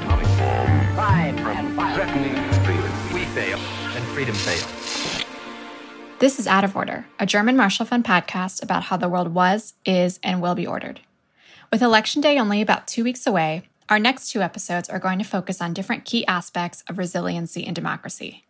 Atomic 0.00 0.28
bomb. 0.38 1.94
Threatening 1.94 2.36
freedom. 2.64 2.92
We 3.12 3.24
fail, 3.34 3.58
and 3.58 4.04
freedom 4.14 4.34
fails. 4.34 5.24
This 6.20 6.38
is 6.38 6.46
Out 6.46 6.64
of 6.64 6.74
Order, 6.74 7.06
a 7.20 7.26
German 7.26 7.54
Marshall 7.54 7.84
Fund 7.84 8.06
podcast 8.06 8.62
about 8.62 8.84
how 8.84 8.96
the 8.96 9.10
world 9.10 9.34
was, 9.34 9.74
is, 9.84 10.18
and 10.22 10.40
will 10.40 10.54
be 10.54 10.66
ordered. 10.66 11.00
With 11.70 11.82
Election 11.82 12.22
Day 12.22 12.38
only 12.38 12.62
about 12.62 12.88
two 12.88 13.04
weeks 13.04 13.26
away, 13.26 13.68
our 13.90 13.98
next 13.98 14.30
two 14.30 14.40
episodes 14.40 14.88
are 14.88 14.98
going 14.98 15.18
to 15.18 15.24
focus 15.26 15.60
on 15.60 15.74
different 15.74 16.06
key 16.06 16.26
aspects 16.26 16.82
of 16.88 16.96
resiliency 16.96 17.66
and 17.66 17.74
democracy. 17.74 18.46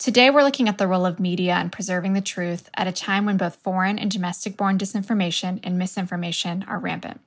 Today, 0.00 0.30
we're 0.30 0.44
looking 0.44 0.66
at 0.66 0.78
the 0.78 0.86
role 0.86 1.04
of 1.04 1.20
media 1.20 1.60
in 1.60 1.68
preserving 1.68 2.14
the 2.14 2.22
truth 2.22 2.70
at 2.72 2.86
a 2.86 2.92
time 2.92 3.26
when 3.26 3.36
both 3.36 3.56
foreign 3.56 3.98
and 3.98 4.10
domestic 4.10 4.56
borne 4.56 4.78
disinformation 4.78 5.60
and 5.62 5.76
misinformation 5.76 6.64
are 6.66 6.78
rampant. 6.78 7.20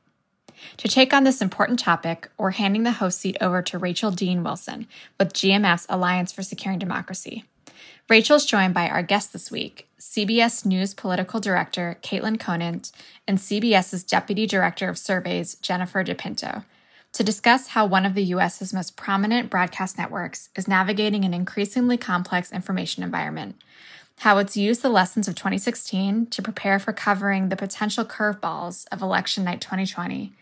To 0.78 0.88
take 0.88 1.14
on 1.14 1.23
this 1.23 1.40
important 1.40 1.78
topic, 1.78 2.31
we're 2.36 2.50
handing 2.50 2.81
the 2.81 2.94
host 2.94 3.20
seat 3.20 3.38
over 3.40 3.62
to 3.62 3.78
Rachel 3.78 4.09
Dean 4.09 4.44
Wilson 4.44 4.88
with 5.20 5.34
GMF's 5.34 5.86
Alliance 5.88 6.31
for 6.31 6.41
Securing 6.41 6.80
Democracy. 6.80 7.44
Rachel's 8.09 8.44
joined 8.44 8.73
by 8.73 8.90
our 8.90 9.03
guest 9.03 9.34
this 9.34 9.52
week, 9.52 9.88
CBS 10.00 10.66
News 10.66 10.95
political 10.95 11.40
director 11.40 12.00
Caitlin 12.02 12.40
Conant 12.40 12.92
and 13.28 13.38
CBS's 13.38 14.03
deputy 14.03 14.48
director 14.48 14.90
of 14.90 14.98
surveys 14.98 15.53
Jennifer 15.62 16.03
DePinto 16.03 16.64
to 17.13 17.23
discuss 17.23 17.70
how 17.70 17.85
one 17.85 18.05
of 18.05 18.16
the 18.16 18.23
US's 18.23 18.73
most 18.73 18.98
prominent 18.98 19.49
broadcast 19.49 19.98
networks 19.98 20.49
is 20.55 20.67
navigating 20.67 21.23
an 21.23 21.34
increasingly 21.34 21.95
complex 21.95 22.52
information 22.52 23.03
environment, 23.03 23.55
how 24.20 24.39
it's 24.39 24.58
used 24.58 24.81
the 24.81 24.89
lessons 24.89 25.27
of 25.27 25.36
2016 25.36 26.26
to 26.27 26.41
prepare 26.41 26.80
for 26.80 26.91
covering 26.91 27.49
the 27.49 27.55
potential 27.55 28.03
curveballs 28.03 28.86
of 28.91 29.02
election 29.02 29.44
night 29.44 29.62
2020, 29.62 30.34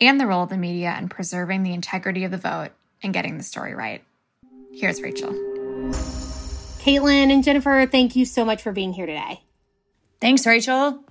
and 0.00 0.20
the 0.20 0.26
role 0.26 0.42
of 0.42 0.50
the 0.50 0.56
media 0.56 0.96
in 0.98 1.08
preserving 1.08 1.62
the 1.62 1.72
integrity 1.72 2.24
of 2.24 2.32
the 2.32 2.36
vote 2.36 2.70
and 3.02 3.14
getting 3.14 3.38
the 3.38 3.44
story 3.44 3.74
right. 3.74 4.02
Here's 4.72 5.00
Rachel. 5.00 5.32
Caitlin 6.80 7.32
and 7.32 7.44
Jennifer, 7.44 7.86
thank 7.86 8.16
you 8.16 8.24
so 8.24 8.44
much 8.44 8.62
for 8.62 8.72
being 8.72 8.92
here 8.92 9.06
today. 9.06 9.42
Thanks, 10.20 10.46
Rachel. 10.46 11.04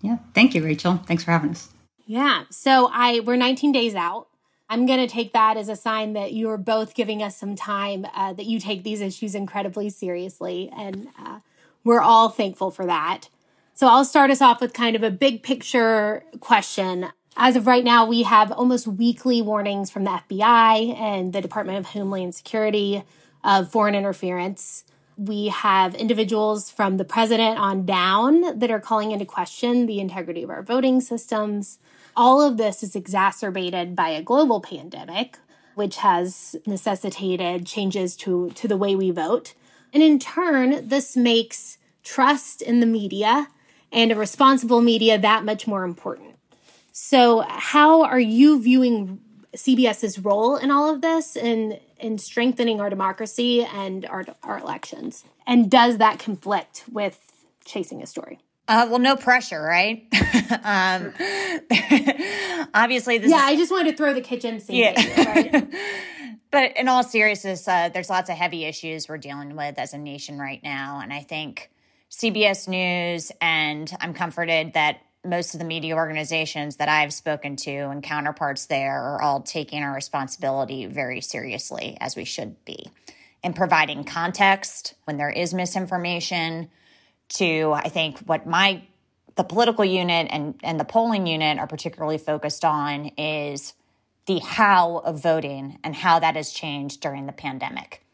Yeah, 0.00 0.18
thank 0.32 0.54
you, 0.54 0.64
Rachel. 0.64 1.00
Thanks 1.06 1.24
for 1.24 1.32
having 1.32 1.50
us. 1.50 1.70
Yeah, 2.06 2.44
so 2.50 2.90
I 2.92 3.20
we're 3.20 3.36
19 3.36 3.72
days 3.72 3.94
out. 3.94 4.28
I'm 4.68 4.86
going 4.86 5.00
to 5.00 5.06
take 5.06 5.32
that 5.32 5.56
as 5.56 5.68
a 5.68 5.76
sign 5.76 6.14
that 6.14 6.32
you're 6.32 6.56
both 6.56 6.94
giving 6.94 7.22
us 7.22 7.36
some 7.36 7.54
time, 7.54 8.06
uh, 8.14 8.32
that 8.32 8.46
you 8.46 8.58
take 8.58 8.82
these 8.82 9.00
issues 9.00 9.34
incredibly 9.34 9.90
seriously, 9.90 10.70
and 10.76 11.08
uh, 11.18 11.40
we're 11.84 12.00
all 12.00 12.30
thankful 12.30 12.70
for 12.70 12.86
that. 12.86 13.28
So 13.74 13.88
I'll 13.88 14.04
start 14.04 14.30
us 14.30 14.40
off 14.40 14.60
with 14.60 14.72
kind 14.72 14.96
of 14.96 15.02
a 15.02 15.10
big 15.10 15.42
picture 15.42 16.24
question. 16.40 17.06
As 17.36 17.56
of 17.56 17.66
right 17.66 17.84
now, 17.84 18.06
we 18.06 18.22
have 18.22 18.52
almost 18.52 18.86
weekly 18.86 19.42
warnings 19.42 19.90
from 19.90 20.04
the 20.04 20.22
FBI 20.28 20.98
and 20.98 21.32
the 21.32 21.40
Department 21.40 21.78
of 21.78 21.86
Homeland 21.86 22.34
Security 22.34 23.02
of 23.42 23.70
foreign 23.70 23.94
interference. 23.94 24.84
We 25.16 25.48
have 25.48 25.94
individuals 25.94 26.70
from 26.70 26.96
the 26.96 27.04
president 27.04 27.58
on 27.58 27.84
down 27.84 28.58
that 28.58 28.70
are 28.70 28.80
calling 28.80 29.10
into 29.10 29.24
question 29.24 29.86
the 29.86 30.00
integrity 30.00 30.42
of 30.44 30.50
our 30.50 30.62
voting 30.62 31.00
systems. 31.00 31.78
All 32.16 32.40
of 32.40 32.56
this 32.56 32.82
is 32.82 32.94
exacerbated 32.94 33.96
by 33.96 34.10
a 34.10 34.22
global 34.22 34.60
pandemic, 34.60 35.38
which 35.74 35.96
has 35.96 36.56
necessitated 36.66 37.66
changes 37.66 38.16
to, 38.16 38.50
to 38.50 38.68
the 38.68 38.76
way 38.76 38.94
we 38.94 39.10
vote. 39.10 39.54
And 39.92 40.02
in 40.02 40.18
turn, 40.18 40.88
this 40.88 41.16
makes 41.16 41.78
trust 42.02 42.62
in 42.62 42.80
the 42.80 42.86
media 42.86 43.48
and 43.90 44.12
a 44.12 44.16
responsible 44.16 44.80
media 44.80 45.18
that 45.18 45.44
much 45.44 45.66
more 45.66 45.84
important. 45.84 46.36
So, 46.92 47.40
how 47.48 48.04
are 48.04 48.20
you 48.20 48.60
viewing 48.60 49.20
CBS's 49.56 50.18
role 50.18 50.56
in 50.56 50.70
all 50.70 50.92
of 50.92 51.00
this 51.00 51.36
and 51.36 51.80
in 51.98 52.18
strengthening 52.18 52.80
our 52.80 52.90
democracy 52.90 53.64
and 53.64 54.04
our, 54.06 54.24
our 54.42 54.58
elections? 54.58 55.24
And 55.46 55.70
does 55.70 55.98
that 55.98 56.18
conflict 56.18 56.84
with 56.92 57.20
chasing 57.64 58.02
a 58.02 58.06
story? 58.06 58.38
Uh, 58.66 58.86
well, 58.88 58.98
no 58.98 59.16
pressure, 59.16 59.60
right? 59.60 60.06
um, 60.64 61.12
obviously, 62.74 63.18
this 63.18 63.30
Yeah, 63.30 63.36
is, 63.36 63.42
I 63.42 63.56
just 63.56 63.70
wanted 63.70 63.90
to 63.90 63.96
throw 63.96 64.14
the 64.14 64.22
kitchen 64.22 64.58
sink 64.60 64.78
Yeah. 64.78 64.94
at 64.96 65.44
you, 65.44 65.50
right? 65.52 65.74
but 66.50 66.76
in 66.76 66.88
all 66.88 67.02
seriousness, 67.02 67.68
uh, 67.68 67.90
there's 67.90 68.08
lots 68.08 68.30
of 68.30 68.36
heavy 68.36 68.64
issues 68.64 69.08
we're 69.08 69.18
dealing 69.18 69.54
with 69.56 69.78
as 69.78 69.92
a 69.92 69.98
nation 69.98 70.38
right 70.38 70.62
now. 70.62 71.00
And 71.02 71.12
I 71.12 71.20
think 71.20 71.70
CBS 72.10 72.66
News, 72.66 73.32
and 73.40 73.90
I'm 74.00 74.14
comforted 74.14 74.72
that 74.74 75.00
most 75.26 75.54
of 75.54 75.58
the 75.58 75.66
media 75.66 75.94
organizations 75.96 76.76
that 76.76 76.88
I've 76.88 77.12
spoken 77.12 77.56
to 77.56 77.70
and 77.70 78.02
counterparts 78.02 78.66
there 78.66 79.02
are 79.02 79.22
all 79.22 79.40
taking 79.42 79.82
our 79.82 79.94
responsibility 79.94 80.86
very 80.86 81.20
seriously, 81.20 81.96
as 82.00 82.14
we 82.16 82.24
should 82.24 82.62
be, 82.64 82.90
in 83.42 83.52
providing 83.52 84.04
context 84.04 84.94
when 85.04 85.16
there 85.16 85.30
is 85.30 85.52
misinformation 85.52 86.70
to, 87.34 87.72
I 87.74 87.88
think, 87.88 88.18
what 88.20 88.46
my 88.46 88.82
the 89.36 89.44
political 89.44 89.84
unit 89.84 90.28
and, 90.30 90.54
and 90.62 90.78
the 90.78 90.84
polling 90.84 91.26
unit 91.26 91.58
are 91.58 91.66
particularly 91.66 92.18
focused 92.18 92.64
on 92.64 93.06
is 93.18 93.74
the 94.26 94.38
how 94.38 94.98
of 94.98 95.20
voting 95.20 95.78
and 95.82 95.94
how 95.94 96.18
that 96.20 96.36
has 96.36 96.52
changed 96.52 97.00
during 97.00 97.26
the 97.26 97.32
pandemic 97.32 98.04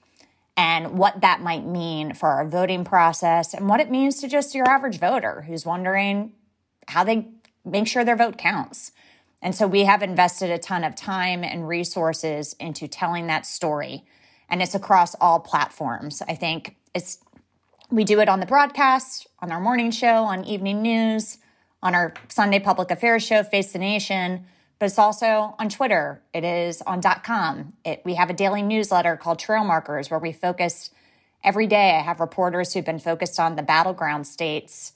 and 0.56 0.98
what 0.98 1.20
that 1.20 1.40
might 1.40 1.64
mean 1.64 2.14
for 2.14 2.30
our 2.30 2.46
voting 2.46 2.84
process 2.84 3.54
and 3.54 3.68
what 3.68 3.80
it 3.80 3.90
means 3.90 4.20
to 4.20 4.28
just 4.28 4.54
your 4.54 4.68
average 4.68 4.98
voter 4.98 5.42
who's 5.42 5.64
wondering 5.64 6.32
how 6.88 7.04
they 7.04 7.28
make 7.64 7.86
sure 7.86 8.04
their 8.04 8.16
vote 8.16 8.36
counts. 8.36 8.92
And 9.42 9.54
so 9.54 9.66
we 9.66 9.84
have 9.84 10.02
invested 10.02 10.50
a 10.50 10.58
ton 10.58 10.84
of 10.84 10.94
time 10.94 11.44
and 11.44 11.68
resources 11.68 12.54
into 12.58 12.88
telling 12.88 13.26
that 13.28 13.46
story. 13.46 14.04
And 14.48 14.60
it's 14.60 14.74
across 14.74 15.14
all 15.20 15.40
platforms. 15.40 16.22
I 16.28 16.34
think 16.34 16.76
it's 16.94 17.18
we 17.90 18.04
do 18.04 18.20
it 18.20 18.28
on 18.28 18.40
the 18.40 18.46
broadcast, 18.46 19.26
on 19.40 19.50
our 19.50 19.60
morning 19.60 19.90
show, 19.90 20.24
on 20.24 20.44
evening 20.44 20.80
news, 20.82 21.38
on 21.82 21.94
our 21.94 22.14
Sunday 22.28 22.60
public 22.60 22.90
affairs 22.90 23.24
show, 23.24 23.42
Face 23.42 23.72
the 23.72 23.78
Nation, 23.78 24.46
but 24.78 24.86
it's 24.86 24.98
also 24.98 25.54
on 25.58 25.68
Twitter. 25.68 26.22
It 26.32 26.44
is 26.44 26.82
on 26.82 27.02
.com. 27.02 27.74
It, 27.84 28.02
we 28.04 28.14
have 28.14 28.30
a 28.30 28.32
daily 28.32 28.62
newsletter 28.62 29.16
called 29.16 29.38
Trail 29.38 29.64
Markers 29.64 30.10
where 30.10 30.20
we 30.20 30.32
focus 30.32 30.90
every 31.42 31.66
day. 31.66 31.96
I 31.96 32.02
have 32.02 32.20
reporters 32.20 32.72
who've 32.72 32.84
been 32.84 32.98
focused 32.98 33.40
on 33.40 33.56
the 33.56 33.62
battleground 33.62 34.26
states 34.26 34.92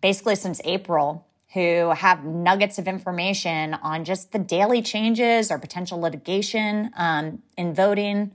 basically 0.00 0.36
since 0.36 0.60
April 0.64 1.26
who 1.54 1.90
have 1.90 2.24
nuggets 2.24 2.78
of 2.78 2.88
information 2.88 3.74
on 3.74 4.04
just 4.04 4.32
the 4.32 4.38
daily 4.38 4.82
changes 4.82 5.50
or 5.50 5.58
potential 5.58 6.00
litigation 6.00 6.90
um, 6.96 7.42
in 7.56 7.72
voting. 7.74 8.32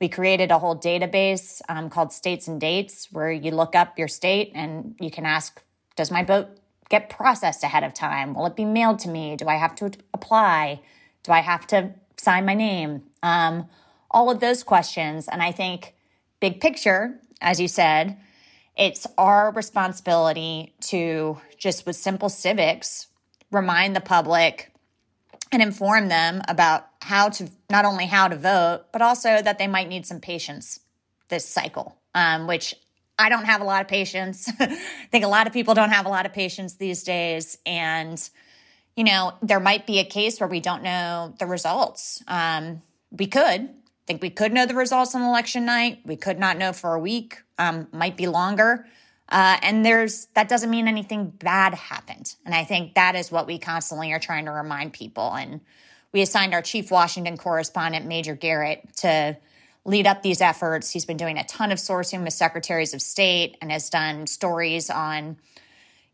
We 0.00 0.08
created 0.08 0.50
a 0.50 0.58
whole 0.58 0.76
database 0.76 1.60
um, 1.68 1.90
called 1.90 2.12
States 2.12 2.48
and 2.48 2.60
Dates 2.60 3.08
where 3.12 3.30
you 3.30 3.50
look 3.50 3.74
up 3.74 3.98
your 3.98 4.08
state 4.08 4.52
and 4.54 4.94
you 4.98 5.10
can 5.10 5.26
ask, 5.26 5.62
does 5.94 6.10
my 6.10 6.24
boat 6.24 6.48
get 6.88 7.10
processed 7.10 7.62
ahead 7.62 7.84
of 7.84 7.92
time? 7.92 8.34
Will 8.34 8.46
it 8.46 8.56
be 8.56 8.64
mailed 8.64 8.98
to 9.00 9.08
me? 9.10 9.36
Do 9.36 9.46
I 9.46 9.56
have 9.56 9.74
to 9.76 9.92
apply? 10.14 10.80
Do 11.22 11.32
I 11.32 11.40
have 11.40 11.66
to 11.68 11.90
sign 12.16 12.46
my 12.46 12.54
name? 12.54 13.02
Um, 13.22 13.68
all 14.10 14.30
of 14.30 14.40
those 14.40 14.62
questions. 14.62 15.28
And 15.28 15.42
I 15.42 15.52
think, 15.52 15.94
big 16.40 16.60
picture, 16.60 17.20
as 17.40 17.60
you 17.60 17.68
said, 17.68 18.16
it's 18.76 19.06
our 19.18 19.52
responsibility 19.52 20.74
to 20.82 21.38
just 21.58 21.84
with 21.84 21.96
simple 21.96 22.30
civics 22.30 23.08
remind 23.52 23.94
the 23.94 24.00
public 24.00 24.72
and 25.52 25.62
inform 25.62 26.08
them 26.08 26.42
about 26.48 26.86
how 27.02 27.28
to 27.28 27.48
not 27.68 27.84
only 27.84 28.06
how 28.06 28.28
to 28.28 28.36
vote, 28.36 28.84
but 28.92 29.02
also 29.02 29.42
that 29.42 29.58
they 29.58 29.66
might 29.66 29.88
need 29.88 30.06
some 30.06 30.20
patience 30.20 30.80
this 31.28 31.46
cycle, 31.46 31.96
um, 32.14 32.46
which 32.46 32.74
I 33.18 33.28
don't 33.28 33.44
have 33.44 33.60
a 33.60 33.64
lot 33.64 33.82
of 33.82 33.88
patience. 33.88 34.50
I 34.60 34.76
think 35.10 35.24
a 35.24 35.28
lot 35.28 35.46
of 35.46 35.52
people 35.52 35.74
don't 35.74 35.90
have 35.90 36.06
a 36.06 36.08
lot 36.08 36.26
of 36.26 36.32
patience 36.32 36.74
these 36.74 37.02
days. 37.02 37.58
And, 37.66 38.30
you 38.96 39.04
know, 39.04 39.34
there 39.42 39.60
might 39.60 39.86
be 39.86 39.98
a 39.98 40.04
case 40.04 40.40
where 40.40 40.48
we 40.48 40.60
don't 40.60 40.82
know 40.82 41.34
the 41.38 41.46
results. 41.46 42.22
Um, 42.28 42.82
we 43.10 43.26
could. 43.26 43.62
I 43.62 44.06
think 44.06 44.22
we 44.22 44.30
could 44.30 44.52
know 44.52 44.66
the 44.66 44.74
results 44.74 45.14
on 45.14 45.22
election 45.22 45.64
night. 45.66 46.00
We 46.04 46.16
could 46.16 46.38
not 46.38 46.58
know 46.58 46.72
for 46.72 46.94
a 46.94 46.98
week, 46.98 47.42
um, 47.58 47.88
might 47.92 48.16
be 48.16 48.26
longer. 48.26 48.86
Uh, 49.30 49.58
and 49.62 49.84
there's 49.84 50.26
that 50.34 50.48
doesn't 50.48 50.70
mean 50.70 50.88
anything 50.88 51.30
bad 51.30 51.74
happened. 51.74 52.34
And 52.44 52.54
I 52.54 52.64
think 52.64 52.94
that 52.94 53.14
is 53.14 53.30
what 53.30 53.46
we 53.46 53.58
constantly 53.58 54.12
are 54.12 54.18
trying 54.18 54.46
to 54.46 54.50
remind 54.50 54.92
people. 54.92 55.32
And 55.32 55.60
we 56.12 56.22
assigned 56.22 56.54
our 56.54 56.62
chief 56.62 56.90
Washington 56.90 57.36
correspondent, 57.36 58.06
Major 58.06 58.34
Garrett, 58.34 58.96
to 58.98 59.36
lead 59.84 60.06
up 60.06 60.22
these 60.22 60.40
efforts. 60.40 60.90
He's 60.90 61.04
been 61.04 61.16
doing 61.16 61.38
a 61.38 61.44
ton 61.44 61.70
of 61.70 61.78
sourcing 61.78 62.24
with 62.24 62.32
secretaries 62.32 62.92
of 62.92 63.00
state 63.00 63.56
and 63.62 63.70
has 63.70 63.88
done 63.88 64.26
stories 64.26 64.90
on, 64.90 65.36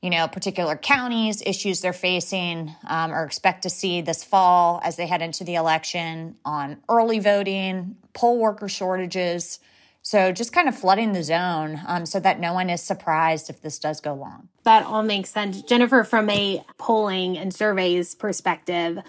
you 0.03 0.11
know, 0.11 0.29
particular 0.29 0.77
counties, 0.77 1.43
issues 1.45 1.81
they're 1.81 1.93
facing 1.95 2.75
um, 2.87 3.13
or 3.13 3.25
expect 3.25 3.63
to 3.63 3.71
see 3.71 4.03
this 4.03 4.23
fall 4.23 4.81
as 4.85 4.97
they 4.97 5.07
head 5.07 5.23
into 5.23 5.43
the 5.43 5.55
election 5.55 6.37
on 6.45 6.77
early 6.89 7.19
voting, 7.19 7.97
poll 8.13 8.39
worker 8.39 8.69
shortages. 8.69 9.59
So 10.07 10.31
just 10.31 10.53
kind 10.53 10.69
of 10.69 10.79
flooding 10.79 11.15
the 11.15 11.25
zone 11.25 11.81
um, 11.85 12.07
so 12.07 12.21
that 12.21 12.39
no 12.39 12.53
one 12.53 12.71
is 12.71 12.81
surprised 12.81 13.51
if 13.51 13.61
this 13.61 13.77
does 13.77 14.01
go 14.01 14.15
long. 14.15 14.49
That 14.63 14.87
all 14.87 15.03
makes 15.03 15.31
sense. 15.31 15.63
Jennifer, 15.63 16.05
from 16.05 16.31
a 16.31 16.63
polling 16.79 17.37
and 17.37 17.53
surveys 17.53 18.15
perspective, 18.15 19.01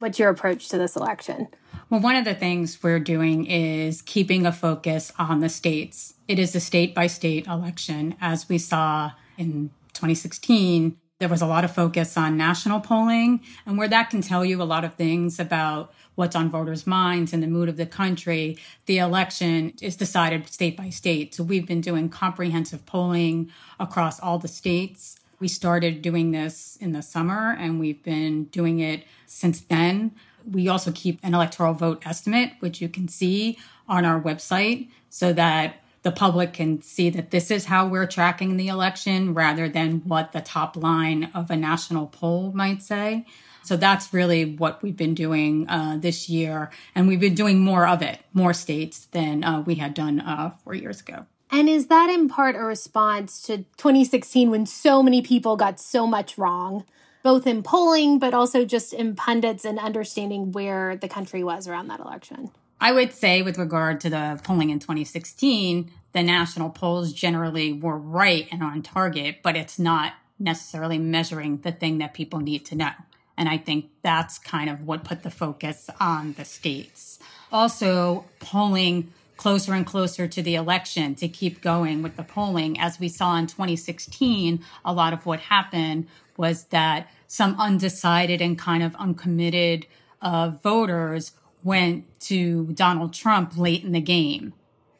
what's 0.00 0.18
your 0.18 0.28
approach 0.28 0.68
to 0.70 0.76
this 0.76 0.96
election? 0.96 1.46
Well, 1.88 2.00
one 2.00 2.16
of 2.16 2.24
the 2.24 2.34
things 2.34 2.82
we're 2.82 2.98
doing 2.98 3.46
is 3.46 4.02
keeping 4.02 4.44
a 4.44 4.50
focus 4.50 5.12
on 5.20 5.38
the 5.38 5.48
states. 5.48 6.14
It 6.26 6.40
is 6.40 6.56
a 6.56 6.60
state 6.60 6.96
by 6.96 7.06
state 7.06 7.46
election, 7.46 8.16
as 8.20 8.48
we 8.48 8.58
saw 8.58 9.12
in 9.38 9.70
2016 9.94 10.96
there 11.20 11.28
was 11.28 11.42
a 11.42 11.46
lot 11.46 11.64
of 11.64 11.72
focus 11.72 12.16
on 12.16 12.36
national 12.36 12.80
polling 12.80 13.40
and 13.66 13.78
where 13.78 13.86
that 13.86 14.08
can 14.10 14.22
tell 14.22 14.44
you 14.44 14.60
a 14.60 14.64
lot 14.64 14.84
of 14.84 14.94
things 14.94 15.38
about 15.38 15.92
what's 16.14 16.34
on 16.34 16.50
voters' 16.50 16.86
minds 16.86 17.32
and 17.32 17.42
the 17.42 17.46
mood 17.46 17.68
of 17.68 17.76
the 17.76 17.86
country. 17.86 18.58
The 18.86 18.98
election 18.98 19.74
is 19.82 19.96
decided 19.96 20.48
state 20.48 20.78
by 20.78 20.88
state. 20.88 21.34
So 21.34 21.44
we've 21.44 21.66
been 21.66 21.82
doing 21.82 22.08
comprehensive 22.08 22.86
polling 22.86 23.50
across 23.78 24.18
all 24.18 24.38
the 24.38 24.48
states. 24.48 25.20
We 25.38 25.46
started 25.46 26.00
doing 26.00 26.30
this 26.30 26.78
in 26.80 26.92
the 26.92 27.02
summer 27.02 27.54
and 27.58 27.78
we've 27.78 28.02
been 28.02 28.44
doing 28.44 28.80
it 28.80 29.04
since 29.26 29.60
then. 29.60 30.12
We 30.50 30.68
also 30.68 30.90
keep 30.90 31.20
an 31.22 31.34
electoral 31.34 31.74
vote 31.74 32.02
estimate, 32.06 32.52
which 32.60 32.80
you 32.80 32.88
can 32.88 33.08
see 33.08 33.58
on 33.86 34.06
our 34.06 34.20
website 34.20 34.88
so 35.10 35.34
that 35.34 35.76
the 36.02 36.10
public 36.12 36.54
can 36.54 36.80
see 36.82 37.10
that 37.10 37.30
this 37.30 37.50
is 37.50 37.66
how 37.66 37.86
we're 37.86 38.06
tracking 38.06 38.56
the 38.56 38.68
election 38.68 39.34
rather 39.34 39.68
than 39.68 40.00
what 40.00 40.32
the 40.32 40.40
top 40.40 40.76
line 40.76 41.30
of 41.34 41.50
a 41.50 41.56
national 41.56 42.06
poll 42.06 42.52
might 42.52 42.82
say. 42.82 43.26
So 43.62 43.76
that's 43.76 44.12
really 44.12 44.56
what 44.56 44.82
we've 44.82 44.96
been 44.96 45.14
doing 45.14 45.68
uh, 45.68 45.98
this 46.00 46.28
year. 46.28 46.70
And 46.94 47.06
we've 47.06 47.20
been 47.20 47.34
doing 47.34 47.58
more 47.60 47.86
of 47.86 48.02
it, 48.02 48.18
more 48.32 48.54
states 48.54 49.06
than 49.12 49.44
uh, 49.44 49.60
we 49.60 49.74
had 49.76 49.94
done 49.94 50.20
uh, 50.20 50.50
four 50.64 50.74
years 50.74 51.00
ago. 51.00 51.26
And 51.50 51.68
is 51.68 51.88
that 51.88 52.08
in 52.08 52.28
part 52.28 52.56
a 52.56 52.60
response 52.60 53.42
to 53.42 53.58
2016 53.58 54.50
when 54.50 54.66
so 54.66 55.02
many 55.02 55.20
people 55.20 55.56
got 55.56 55.80
so 55.80 56.06
much 56.06 56.38
wrong, 56.38 56.84
both 57.22 57.46
in 57.46 57.62
polling, 57.62 58.18
but 58.18 58.32
also 58.32 58.64
just 58.64 58.92
in 58.92 59.16
pundits 59.16 59.64
and 59.64 59.78
understanding 59.78 60.52
where 60.52 60.96
the 60.96 61.08
country 61.08 61.44
was 61.44 61.66
around 61.66 61.88
that 61.88 62.00
election? 62.00 62.50
I 62.80 62.92
would 62.92 63.12
say, 63.12 63.42
with 63.42 63.58
regard 63.58 64.00
to 64.00 64.10
the 64.10 64.40
polling 64.42 64.70
in 64.70 64.78
2016, 64.78 65.90
the 66.12 66.22
national 66.22 66.70
polls 66.70 67.12
generally 67.12 67.72
were 67.72 67.98
right 67.98 68.48
and 68.50 68.62
on 68.62 68.82
target, 68.82 69.38
but 69.42 69.56
it's 69.56 69.78
not 69.78 70.14
necessarily 70.38 70.98
measuring 70.98 71.58
the 71.58 71.72
thing 71.72 71.98
that 71.98 72.14
people 72.14 72.40
need 72.40 72.64
to 72.66 72.74
know. 72.74 72.90
And 73.36 73.48
I 73.48 73.58
think 73.58 73.90
that's 74.02 74.38
kind 74.38 74.70
of 74.70 74.86
what 74.86 75.04
put 75.04 75.22
the 75.22 75.30
focus 75.30 75.88
on 76.00 76.34
the 76.34 76.44
states. 76.44 77.18
Also, 77.52 78.24
polling 78.38 79.12
closer 79.36 79.72
and 79.72 79.86
closer 79.86 80.28
to 80.28 80.42
the 80.42 80.54
election 80.54 81.14
to 81.14 81.28
keep 81.28 81.62
going 81.62 82.02
with 82.02 82.16
the 82.16 82.22
polling. 82.22 82.78
As 82.78 83.00
we 83.00 83.08
saw 83.08 83.36
in 83.36 83.46
2016, 83.46 84.62
a 84.84 84.92
lot 84.92 85.14
of 85.14 85.24
what 85.24 85.40
happened 85.40 86.06
was 86.36 86.64
that 86.64 87.08
some 87.26 87.58
undecided 87.58 88.42
and 88.42 88.58
kind 88.58 88.82
of 88.82 88.94
uncommitted 88.96 89.86
uh, 90.20 90.50
voters 90.62 91.32
went 91.62 92.20
to 92.20 92.66
Donald 92.72 93.12
Trump 93.12 93.56
late 93.56 93.84
in 93.84 93.92
the 93.92 94.00
game. 94.00 94.54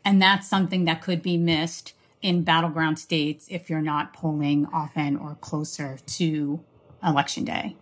And 0.04 0.20
that's 0.20 0.48
something 0.48 0.84
that 0.86 1.02
could 1.02 1.22
be 1.22 1.36
missed 1.36 1.94
in 2.22 2.42
battleground 2.42 2.98
states 2.98 3.46
if 3.50 3.70
you're 3.70 3.80
not 3.80 4.12
polling 4.12 4.66
often 4.66 5.16
or 5.16 5.36
closer 5.40 5.98
to 6.06 6.60
election 7.02 7.44
day. 7.44 7.76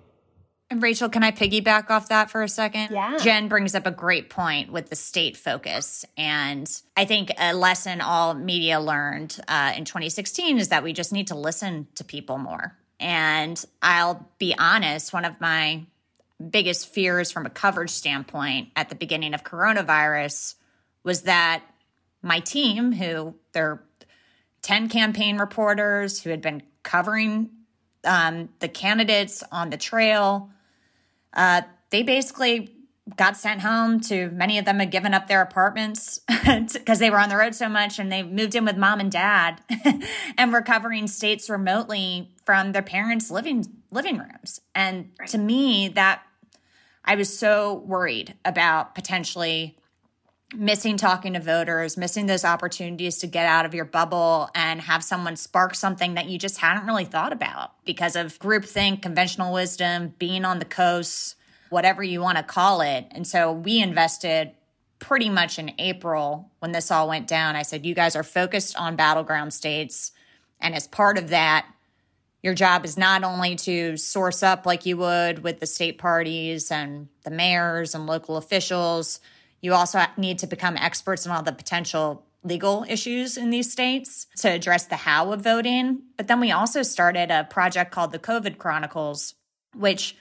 And 0.71 0.83
Rachel, 0.83 1.09
can 1.09 1.23
I 1.23 1.31
piggyback 1.31 1.89
off 1.89 2.11
that 2.11 2.31
for 2.31 2.43
a 2.43 2.49
second? 2.49 2.91
Yeah. 2.91 3.17
Jen 3.17 3.49
brings 3.49 3.75
up 3.75 3.87
a 3.87 3.91
great 3.91 4.29
point 4.29 4.71
with 4.71 4.91
the 4.91 4.97
state 4.97 5.37
focus. 5.37 6.05
And 6.17 6.71
I 6.95 7.07
think 7.07 7.33
a 7.39 7.55
lesson 7.55 8.03
all 8.03 8.35
media 8.35 8.79
learned 8.79 9.39
uh, 9.49 9.73
in 9.77 9.87
2016 9.87 10.59
is 10.59 10.69
that 10.69 10.83
we 10.83 10.93
just 10.93 11.11
need 11.11 11.29
to 11.29 11.35
listen 11.35 11.89
to 11.95 12.05
people 12.05 12.37
more. 12.37 12.77
And 13.01 13.63
I'll 13.81 14.29
be 14.39 14.55
honest, 14.59 15.13
one 15.13 15.25
of 15.25 15.41
my 15.41 15.87
biggest 16.39 16.93
fears 16.93 17.31
from 17.31 17.47
a 17.47 17.51
coverage 17.51 17.91
standpoint 17.91 18.69
at 18.77 18.89
the 18.89 18.95
beginning 18.95 19.35
of 19.35 19.43
coronavirus 19.43 20.55
was 21.03 21.23
that 21.23 21.63
my 22.23 22.41
team, 22.41 22.93
who 22.93 23.35
they're 23.53 23.83
10 24.63 24.89
campaign 24.89 25.39
reporters 25.39 26.23
who 26.23 26.31
had 26.31 26.41
been 26.41 26.63
covering 26.83 27.51
um, 28.05 28.49
the 28.61 28.69
candidates 28.69 29.43
on 29.51 29.71
the 29.71 29.77
trail, 29.77 30.51
uh, 31.35 31.63
they 31.91 32.03
basically 32.03 32.75
got 33.17 33.37
sent 33.37 33.63
home 33.63 34.01
to 34.01 34.31
many 34.31 34.59
of 34.59 34.65
them 34.65 34.81
had 34.81 34.91
given 34.91 35.15
up 35.15 35.29
their 35.29 35.41
apartments 35.41 36.21
because 36.73 36.99
they 36.99 37.11
were 37.11 37.19
on 37.19 37.29
the 37.29 37.37
road 37.37 37.55
so 37.55 37.69
much 37.69 37.99
and 37.99 38.13
they 38.13 38.23
moved 38.23 38.55
in 38.55 38.65
with 38.65 38.77
mom 38.77 39.01
and 39.01 39.11
dad 39.11 39.61
and 40.39 40.53
were 40.53 40.63
covering 40.63 41.07
states 41.07 41.49
remotely 41.49 42.31
from 42.45 42.73
their 42.73 42.83
parents 42.83 43.31
living 43.31 43.65
living 43.91 44.19
rooms 44.19 44.61
and 44.75 45.11
right. 45.19 45.29
to 45.29 45.39
me 45.39 45.89
that 45.89 46.23
I 47.05 47.15
was 47.15 47.37
so 47.37 47.83
worried 47.87 48.35
about 48.45 48.95
potentially 48.95 49.79
missing 50.55 50.97
talking 50.97 51.35
to 51.35 51.41
voters, 51.41 51.97
missing 51.97 52.27
those 52.27 52.45
opportunities 52.45 53.19
to 53.19 53.27
get 53.27 53.47
out 53.47 53.67
of 53.67 53.75
your 53.75 53.85
bubble 53.85 54.49
and 54.55 54.81
have 54.81 55.05
someone 55.05 55.37
spark 55.37 55.75
something 55.75 56.15
that 56.15 56.27
you 56.27 56.39
just 56.39 56.59
hadn't 56.59 56.87
really 56.87 57.05
thought 57.05 57.33
about 57.33 57.73
because 57.85 58.17
of 58.17 58.39
groupthink, 58.39 59.03
conventional 59.03 59.53
wisdom, 59.53 60.15
being 60.19 60.45
on 60.45 60.59
the 60.59 60.65
coast, 60.65 61.37
whatever 61.69 62.03
you 62.03 62.21
want 62.21 62.39
to 62.39 62.43
call 62.43 62.81
it. 62.81 63.07
And 63.11 63.27
so 63.27 63.53
we 63.53 63.83
invested 63.83 64.53
pretty 64.99 65.29
much 65.29 65.59
in 65.59 65.73
April 65.79 66.51
when 66.61 66.73
this 66.73 66.91
all 66.91 67.09
went 67.09 67.29
down. 67.29 67.55
I 67.55 67.63
said, 67.63 67.85
you 67.85 67.95
guys 67.95 68.17
are 68.17 68.23
focused 68.23 68.77
on 68.79 68.97
battleground 68.97 69.53
states. 69.53 70.13
And 70.61 70.75
as 70.75 70.89
part 70.89 71.19
of 71.19 71.29
that, 71.29 71.67
your 72.49 72.55
job 72.55 72.87
is 72.87 72.97
not 72.97 73.25
only 73.25 73.57
to 73.57 73.99
source 73.99 74.43
up 74.43 74.65
like 74.65 74.87
you 74.87 74.97
would 74.97 75.43
with 75.43 75.61
the 75.61 75.67
state 75.67 75.99
parties 75.99 76.71
and 76.71 77.07
the 77.23 77.31
mayors 77.31 77.95
and 77.95 78.07
local 78.07 78.39
officials, 78.39 79.21
you 79.61 79.75
also 79.75 80.01
need 80.17 80.39
to 80.39 80.47
become 80.47 80.75
experts 80.79 81.27
in 81.27 81.31
all 81.31 81.43
the 81.43 81.53
potential 81.53 82.25
legal 82.43 82.87
issues 82.89 83.37
in 83.37 83.51
these 83.51 83.71
states 83.71 84.29
to 84.39 84.49
address 84.49 84.87
the 84.87 84.97
how 84.97 85.31
of 85.31 85.43
voting. 85.43 86.01
But 86.17 86.27
then 86.27 86.41
we 86.41 86.51
also 86.51 86.83
started 86.83 87.31
a 87.31 87.45
project 87.45 87.91
called 87.91 88.13
the 88.13 88.19
COVID 88.19 88.57
Chronicles, 88.57 89.35
which 89.77 90.17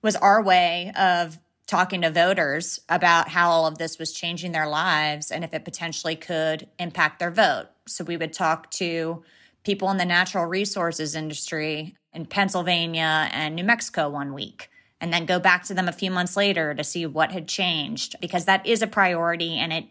was 0.00 0.16
our 0.16 0.42
way 0.42 0.92
of 0.98 1.38
talking 1.66 2.00
to 2.00 2.10
voters 2.10 2.80
about 2.88 3.28
how 3.28 3.50
all 3.50 3.66
of 3.66 3.76
this 3.76 3.98
was 3.98 4.12
changing 4.12 4.52
their 4.52 4.68
lives 4.68 5.30
and 5.30 5.44
if 5.44 5.52
it 5.52 5.66
potentially 5.66 6.16
could 6.16 6.68
impact 6.78 7.18
their 7.18 7.30
vote. 7.30 7.66
So 7.86 8.02
we 8.02 8.16
would 8.16 8.32
talk 8.32 8.70
to 8.70 9.22
people 9.66 9.90
in 9.90 9.96
the 9.96 10.04
natural 10.04 10.46
resources 10.46 11.16
industry 11.16 11.96
in 12.12 12.24
Pennsylvania 12.24 13.28
and 13.32 13.56
New 13.56 13.64
Mexico 13.64 14.08
one 14.08 14.32
week 14.32 14.70
and 15.00 15.12
then 15.12 15.26
go 15.26 15.40
back 15.40 15.64
to 15.64 15.74
them 15.74 15.88
a 15.88 15.92
few 15.92 16.08
months 16.08 16.36
later 16.36 16.72
to 16.72 16.84
see 16.84 17.04
what 17.04 17.32
had 17.32 17.48
changed 17.48 18.14
because 18.20 18.44
that 18.44 18.64
is 18.64 18.80
a 18.80 18.86
priority 18.86 19.58
and 19.58 19.72
it 19.72 19.86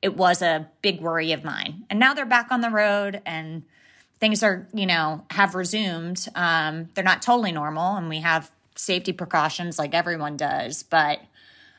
it 0.00 0.16
was 0.16 0.40
a 0.40 0.70
big 0.80 1.00
worry 1.00 1.32
of 1.32 1.44
mine. 1.44 1.84
And 1.90 1.98
now 1.98 2.14
they're 2.14 2.24
back 2.24 2.50
on 2.50 2.62
the 2.62 2.70
road 2.70 3.20
and 3.26 3.64
things 4.18 4.42
are, 4.44 4.66
you 4.72 4.86
know, 4.86 5.24
have 5.30 5.54
resumed. 5.54 6.26
Um, 6.34 6.88
they're 6.94 7.04
not 7.04 7.20
totally 7.20 7.52
normal 7.52 7.96
and 7.96 8.08
we 8.08 8.20
have 8.20 8.50
safety 8.76 9.12
precautions 9.12 9.78
like 9.78 9.92
everyone 9.92 10.38
does, 10.38 10.84
but 10.84 11.20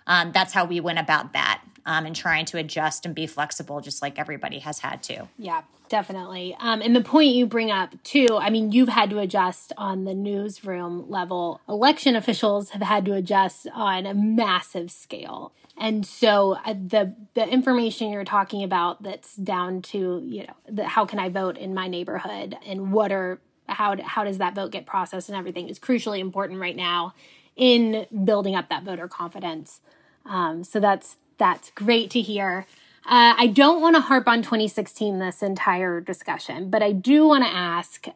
um, 0.10 0.32
that's 0.34 0.52
how 0.52 0.66
we 0.66 0.82
went 0.82 1.00
about 1.00 1.32
that 1.34 1.62
um, 1.86 2.06
and 2.06 2.16
trying 2.16 2.44
to 2.46 2.58
adjust 2.58 3.06
and 3.06 3.14
be 3.14 3.28
flexible 3.28 3.80
just 3.80 4.02
like 4.02 4.20
everybody 4.20 4.60
has 4.60 4.80
had 4.80 5.02
to. 5.04 5.28
Yeah, 5.38 5.62
definitely. 5.88 6.58
Um, 6.60 6.82
and 6.82 6.96
the 6.96 7.02
point 7.02 7.30
you 7.30 7.46
bring 7.46 7.70
up 7.70 7.94
too, 8.04 8.28
I 8.32 8.50
mean, 8.50 8.72
you've 8.72 8.90
had 8.90 9.12
to 9.12 9.20
adjust 9.20 9.72
on 9.78 10.06
the 10.06 10.16
newsroom 10.16 11.10
level. 11.10 11.62
Election 11.70 12.16
officials 12.16 12.72
have 12.72 12.82
had 12.82 13.06
to 13.06 13.14
adjust 13.14 13.68
on 13.74 14.08
a 14.08 14.16
massive 14.16 14.90
scale. 14.90 15.54
And 15.78 16.06
so 16.06 16.58
uh, 16.66 16.74
the 16.74 17.16
the 17.36 17.48
information 17.48 18.10
you're 18.10 18.26
talking 18.26 18.64
about 18.64 19.02
that's 19.02 19.36
down 19.36 19.82
to 19.84 20.22
you 20.26 20.46
know 20.46 20.54
the, 20.68 20.86
how 20.86 21.06
can 21.06 21.20
I 21.20 21.30
vote 21.30 21.58
in 21.58 21.74
my 21.74 21.88
neighborhood 21.88 22.58
and 22.66 22.92
what 22.92 23.14
are 23.14 23.40
how 23.68 23.96
how 24.04 24.26
does 24.26 24.40
that 24.40 24.56
vote 24.56 24.72
get 24.72 24.86
processed 24.86 25.30
and 25.30 25.38
everything 25.38 25.70
is 25.70 25.80
crucially 25.80 26.20
important 26.20 26.60
right 26.60 26.76
now 26.76 27.14
in 27.56 28.08
building 28.24 28.56
up 28.56 28.70
that 28.70 28.84
voter 28.84 29.08
confidence. 29.08 29.82
Um, 30.30 30.64
so 30.64 30.80
that's 30.80 31.18
that's 31.38 31.72
great 31.72 32.10
to 32.12 32.22
hear. 32.22 32.66
Uh, 33.06 33.34
I 33.38 33.48
don't 33.48 33.82
want 33.82 33.96
to 33.96 34.02
harp 34.02 34.28
on 34.28 34.44
2016 34.44 35.20
this 35.20 35.42
entire 35.42 36.00
discussion, 36.00 36.70
but 36.70 36.84
I 36.84 36.92
do 36.92 37.28
want 37.28 37.44
to 37.44 37.50
ask 37.50 38.08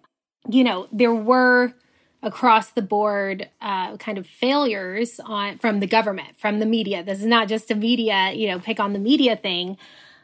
you 0.49 0.63
know, 0.63 0.87
there 0.91 1.13
were 1.13 1.73
across 2.21 2.71
the 2.71 2.81
board 2.81 3.49
uh, 3.61 3.97
kind 3.97 4.17
of 4.17 4.25
failures 4.25 5.19
on 5.25 5.57
from 5.59 5.79
the 5.79 5.87
government, 5.87 6.37
from 6.37 6.59
the 6.59 6.65
media. 6.65 7.03
This 7.03 7.19
is 7.19 7.25
not 7.25 7.47
just 7.47 7.71
a 7.71 7.75
media, 7.75 8.31
you 8.31 8.47
know, 8.47 8.59
pick 8.59 8.79
on 8.79 8.93
the 8.93 8.99
media 8.99 9.35
thing, 9.35 9.77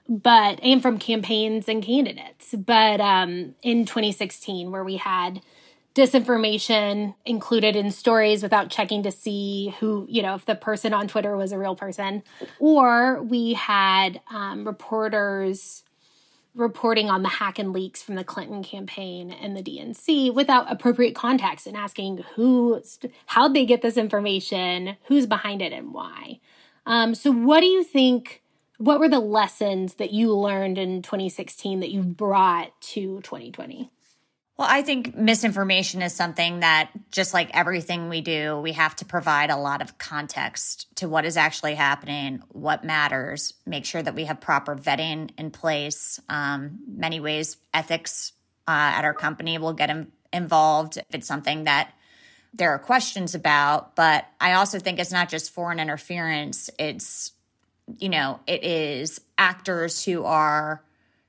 but 0.08 0.60
and 0.64 0.82
from 0.82 0.98
campaigns 0.98 1.68
and 1.68 1.84
candidates. 1.84 2.54
But 2.54 3.02
um, 3.02 3.56
in 3.62 3.86
2016, 3.86 4.72
where 4.72 4.84
we 4.84 4.98
had 4.98 5.42
disinformation 5.96 7.16
included 7.26 7.76
in 7.76 7.92
stories 7.92 8.44
without 8.44 8.70
checking 8.70 9.04
to 9.04 9.12
see 9.12 9.76
who, 9.80 10.06
you 10.10 10.22
know, 10.22 10.36
if 10.36 10.46
the 10.46 10.56
person 10.56 10.94
on 10.94 11.08
Twitter 11.08 11.36
was 11.36 11.52
a 11.52 11.58
real 11.58 11.76
person. 11.76 12.24
Or 12.60 13.22
we 13.24 13.54
had 13.54 14.22
um, 14.32 14.66
reporters 14.66 15.84
reporting 16.56 17.10
on 17.10 17.22
the 17.22 17.30
hack 17.30 17.60
and 17.60 17.74
leaks 17.74 18.02
from 18.02 18.16
the 18.16 18.24
Clinton 18.24 18.64
campaign 18.64 19.32
and 19.32 19.56
the 19.56 19.64
DNC 19.64 20.34
without 20.34 20.72
appropriate 20.72 21.16
context 21.16 21.68
and 21.68 21.78
asking 21.78 22.24
who, 22.36 22.82
how'd 23.28 23.54
they 23.54 23.66
get 23.66 23.82
this 23.82 23.98
information, 23.98 24.98
who's 25.06 25.26
behind 25.26 25.62
it, 25.62 25.72
and 25.72 25.94
why. 25.94 26.40
Um, 26.86 27.16
so, 27.16 27.32
what 27.32 27.62
do 27.62 27.68
you 27.68 27.84
think? 27.84 28.42
What 28.78 29.00
were 29.00 29.10
the 29.10 29.20
lessons 29.20 29.96
that 29.96 30.14
you 30.14 30.34
learned 30.34 30.78
in 30.78 31.02
2016 31.02 31.82
that 31.82 31.92
you 31.92 32.02
brought 32.02 32.80
to 32.82 33.20
2020? 33.22 33.92
Well, 34.60 34.68
I 34.70 34.82
think 34.82 35.16
misinformation 35.16 36.02
is 36.02 36.14
something 36.14 36.60
that, 36.60 36.90
just 37.12 37.34
like 37.34 37.50
everything 37.54 38.10
we 38.10 38.20
do, 38.20 38.60
we 38.60 38.74
have 38.74 38.94
to 38.98 39.06
provide 39.06 39.52
a 39.52 39.56
lot 39.56 39.82
of 39.82 39.98
context 39.98 40.94
to 40.96 41.08
what 41.08 41.24
is 41.24 41.38
actually 41.38 41.76
happening, 41.76 42.44
what 42.50 42.84
matters, 42.84 43.54
make 43.66 43.86
sure 43.86 44.04
that 44.04 44.16
we 44.16 44.26
have 44.26 44.42
proper 44.42 44.76
vetting 44.76 45.30
in 45.38 45.50
place. 45.50 46.20
Um, 46.28 46.80
many 46.86 47.22
ways, 47.22 47.56
ethics 47.74 48.34
uh, 48.68 48.72
at 48.98 49.06
our 49.06 49.14
company 49.14 49.58
will 49.60 49.72
get 49.72 49.90
Im- 49.90 50.12
involved 50.34 50.98
if 50.98 51.06
it's 51.10 51.28
something 51.28 51.64
that 51.64 51.94
there 52.54 52.72
are 52.72 52.80
questions 52.80 53.36
about. 53.36 53.96
But 53.96 54.26
I 54.42 54.56
also 54.56 54.78
think 54.78 55.00
it's 55.00 55.14
not 55.14 55.30
just 55.30 55.54
foreign 55.54 55.80
interference, 55.80 56.70
it's, 56.78 57.32
you 57.98 58.10
know, 58.10 58.42
it 58.46 58.66
is 58.66 59.22
actors 59.38 60.04
who 60.04 60.26
are 60.26 60.84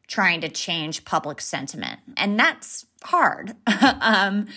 trying 0.09 0.41
to 0.41 0.49
change 0.49 1.05
public 1.05 1.41
sentiment. 1.41 2.01
And 2.17 2.37
that's 2.37 2.87
hard. 3.03 3.55
um, 4.01 4.49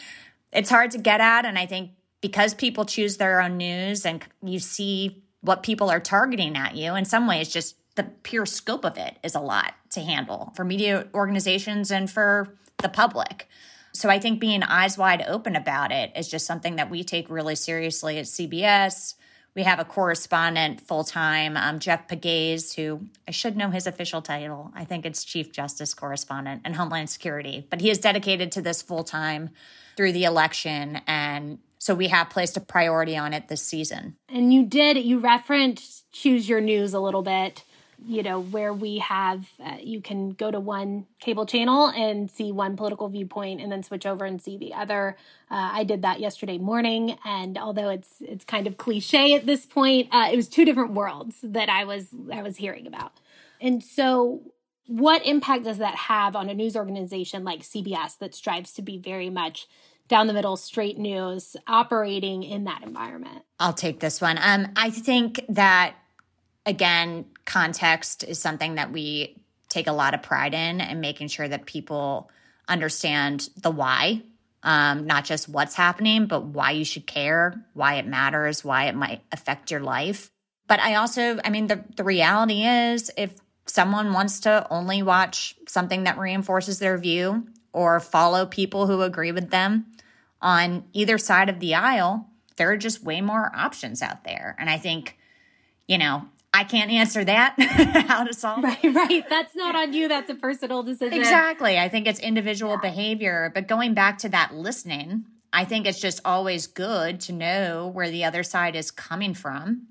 it's 0.51 0.69
hard 0.69 0.91
to 0.91 0.97
get 0.97 1.21
at. 1.21 1.45
And 1.45 1.57
I 1.57 1.65
think 1.65 1.91
because 2.21 2.53
people 2.53 2.85
choose 2.85 3.17
their 3.17 3.41
own 3.41 3.57
news 3.57 4.05
and 4.05 4.23
you 4.41 4.59
see 4.59 5.23
what 5.41 5.63
people 5.63 5.89
are 5.89 5.99
targeting 5.99 6.55
at 6.55 6.75
you, 6.75 6.95
in 6.95 7.05
some 7.05 7.27
ways, 7.27 7.49
just 7.49 7.75
the 7.95 8.03
pure 8.03 8.45
scope 8.45 8.85
of 8.85 8.97
it 8.97 9.17
is 9.23 9.35
a 9.35 9.39
lot 9.39 9.73
to 9.91 9.99
handle 9.99 10.51
for 10.55 10.63
media 10.63 11.07
organizations 11.13 11.91
and 11.91 12.09
for 12.09 12.57
the 12.81 12.89
public. 12.89 13.47
So 13.93 14.09
I 14.09 14.19
think 14.19 14.39
being 14.39 14.63
eyes 14.63 14.97
wide 14.97 15.23
open 15.27 15.55
about 15.55 15.91
it 15.91 16.11
is 16.15 16.27
just 16.27 16.47
something 16.47 16.77
that 16.77 16.89
we 16.89 17.03
take 17.03 17.29
really 17.29 17.55
seriously 17.55 18.17
at 18.17 18.25
CBS 18.25 19.13
we 19.55 19.63
have 19.63 19.79
a 19.79 19.85
correspondent 19.85 20.81
full 20.81 21.03
time, 21.03 21.55
um, 21.57 21.79
Jeff 21.79 22.07
Pegues, 22.07 22.75
who 22.75 23.07
I 23.27 23.31
should 23.31 23.55
know 23.55 23.69
his 23.69 23.87
official 23.87 24.21
title. 24.21 24.71
I 24.75 24.85
think 24.85 25.05
it's 25.05 25.23
Chief 25.23 25.51
Justice 25.51 25.93
Correspondent 25.93 26.61
and 26.65 26.75
Homeland 26.75 27.09
Security, 27.09 27.67
but 27.69 27.81
he 27.81 27.89
is 27.89 27.99
dedicated 27.99 28.51
to 28.53 28.61
this 28.61 28.81
full 28.81 29.03
time 29.03 29.51
through 29.95 30.13
the 30.13 30.23
election. 30.23 31.01
And 31.05 31.59
so 31.77 31.93
we 31.93 32.07
have 32.07 32.29
placed 32.29 32.57
a 32.57 32.61
priority 32.61 33.15
on 33.15 33.33
it 33.33 33.47
this 33.47 33.61
season. 33.61 34.15
And 34.27 34.53
you 34.53 34.65
did, 34.65 34.97
you 34.97 35.19
referenced 35.19 36.11
Choose 36.11 36.49
Your 36.49 36.61
News 36.61 36.93
a 36.93 36.99
little 36.99 37.21
bit 37.21 37.63
you 38.05 38.23
know, 38.23 38.41
where 38.41 38.73
we 38.73 38.99
have, 38.99 39.45
uh, 39.63 39.77
you 39.81 40.01
can 40.01 40.31
go 40.31 40.51
to 40.51 40.59
one 40.59 41.05
cable 41.19 41.45
channel 41.45 41.87
and 41.87 42.29
see 42.29 42.51
one 42.51 42.75
political 42.75 43.07
viewpoint 43.07 43.61
and 43.61 43.71
then 43.71 43.83
switch 43.83 44.05
over 44.05 44.25
and 44.25 44.41
see 44.41 44.57
the 44.57 44.73
other. 44.73 45.17
Uh, 45.49 45.69
I 45.73 45.83
did 45.83 46.01
that 46.01 46.19
yesterday 46.19 46.57
morning. 46.57 47.17
And 47.25 47.57
although 47.57 47.89
it's, 47.89 48.15
it's 48.21 48.45
kind 48.45 48.67
of 48.67 48.77
cliche 48.77 49.35
at 49.35 49.45
this 49.45 49.65
point, 49.65 50.09
uh, 50.11 50.29
it 50.31 50.35
was 50.35 50.47
two 50.47 50.65
different 50.65 50.91
worlds 50.91 51.37
that 51.43 51.69
I 51.69 51.85
was, 51.85 52.09
I 52.31 52.41
was 52.41 52.57
hearing 52.57 52.87
about. 52.87 53.13
And 53.61 53.83
so 53.83 54.41
what 54.87 55.25
impact 55.25 55.63
does 55.63 55.77
that 55.77 55.95
have 55.95 56.35
on 56.35 56.49
a 56.49 56.53
news 56.53 56.75
organization 56.75 57.43
like 57.43 57.61
CBS 57.61 58.17
that 58.19 58.35
strives 58.35 58.73
to 58.73 58.81
be 58.81 58.97
very 58.97 59.29
much 59.29 59.67
down 60.09 60.27
the 60.27 60.33
middle, 60.33 60.57
straight 60.57 60.97
news, 60.97 61.55
operating 61.67 62.43
in 62.43 62.65
that 62.65 62.83
environment? 62.83 63.43
I'll 63.59 63.73
take 63.73 64.01
this 64.01 64.19
one. 64.19 64.37
Um, 64.41 64.67
I 64.75 64.89
think 64.89 65.43
that 65.49 65.95
again, 66.65 67.25
context 67.45 68.23
is 68.23 68.39
something 68.39 68.75
that 68.75 68.91
we 68.91 69.37
take 69.69 69.87
a 69.87 69.91
lot 69.91 70.13
of 70.13 70.21
pride 70.21 70.53
in 70.53 70.81
and 70.81 71.01
making 71.01 71.27
sure 71.27 71.47
that 71.47 71.65
people 71.65 72.29
understand 72.67 73.49
the 73.57 73.71
why, 73.71 74.21
um, 74.61 75.05
not 75.05 75.25
just 75.25 75.49
what's 75.49 75.75
happening, 75.75 76.25
but 76.27 76.45
why 76.45 76.71
you 76.71 76.85
should 76.85 77.05
care, 77.05 77.65
why 77.73 77.95
it 77.95 78.07
matters, 78.07 78.63
why 78.63 78.85
it 78.85 78.95
might 78.95 79.21
affect 79.31 79.71
your 79.71 79.81
life. 79.81 80.29
But 80.67 80.79
I 80.79 80.95
also, 80.95 81.39
I 81.43 81.49
mean, 81.49 81.67
the, 81.67 81.83
the 81.97 82.03
reality 82.03 82.63
is 82.63 83.11
if 83.17 83.33
someone 83.65 84.13
wants 84.13 84.41
to 84.41 84.65
only 84.69 85.03
watch 85.03 85.55
something 85.67 86.03
that 86.03 86.17
reinforces 86.17 86.79
their 86.79 86.97
view 86.97 87.47
or 87.73 87.99
follow 87.99 88.45
people 88.45 88.87
who 88.87 89.01
agree 89.01 89.31
with 89.31 89.49
them 89.49 89.87
on 90.41 90.85
either 90.93 91.17
side 91.17 91.49
of 91.49 91.59
the 91.59 91.75
aisle, 91.75 92.29
there 92.57 92.71
are 92.71 92.77
just 92.77 93.03
way 93.03 93.21
more 93.21 93.51
options 93.55 94.01
out 94.01 94.23
there. 94.23 94.55
And 94.59 94.69
I 94.69 94.77
think, 94.77 95.17
you 95.87 95.97
know, 95.97 96.27
I 96.53 96.63
can't 96.63 96.91
answer 96.91 97.23
that. 97.25 97.55
how 98.07 98.23
to 98.23 98.33
solve 98.33 98.63
right, 98.63 98.83
right. 98.83 99.27
That's 99.27 99.55
not 99.55 99.75
on 99.75 99.93
you. 99.93 100.07
That's 100.07 100.29
a 100.29 100.35
personal 100.35 100.83
decision. 100.83 101.19
Exactly. 101.19 101.79
I 101.79 101.89
think 101.89 102.07
it's 102.07 102.19
individual 102.19 102.73
yeah. 102.73 102.89
behavior. 102.89 103.51
But 103.53 103.67
going 103.67 103.95
back 103.95 104.19
to 104.19 104.29
that 104.29 104.53
listening, 104.53 105.25
I 105.51 105.65
think 105.65 105.87
it's 105.87 105.99
just 105.99 106.19
always 106.23 106.67
good 106.67 107.19
to 107.21 107.33
know 107.33 107.87
where 107.87 108.11
the 108.11 108.23
other 108.23 108.43
side 108.43 108.75
is 108.75 108.91
coming 108.91 109.33
from 109.33 109.87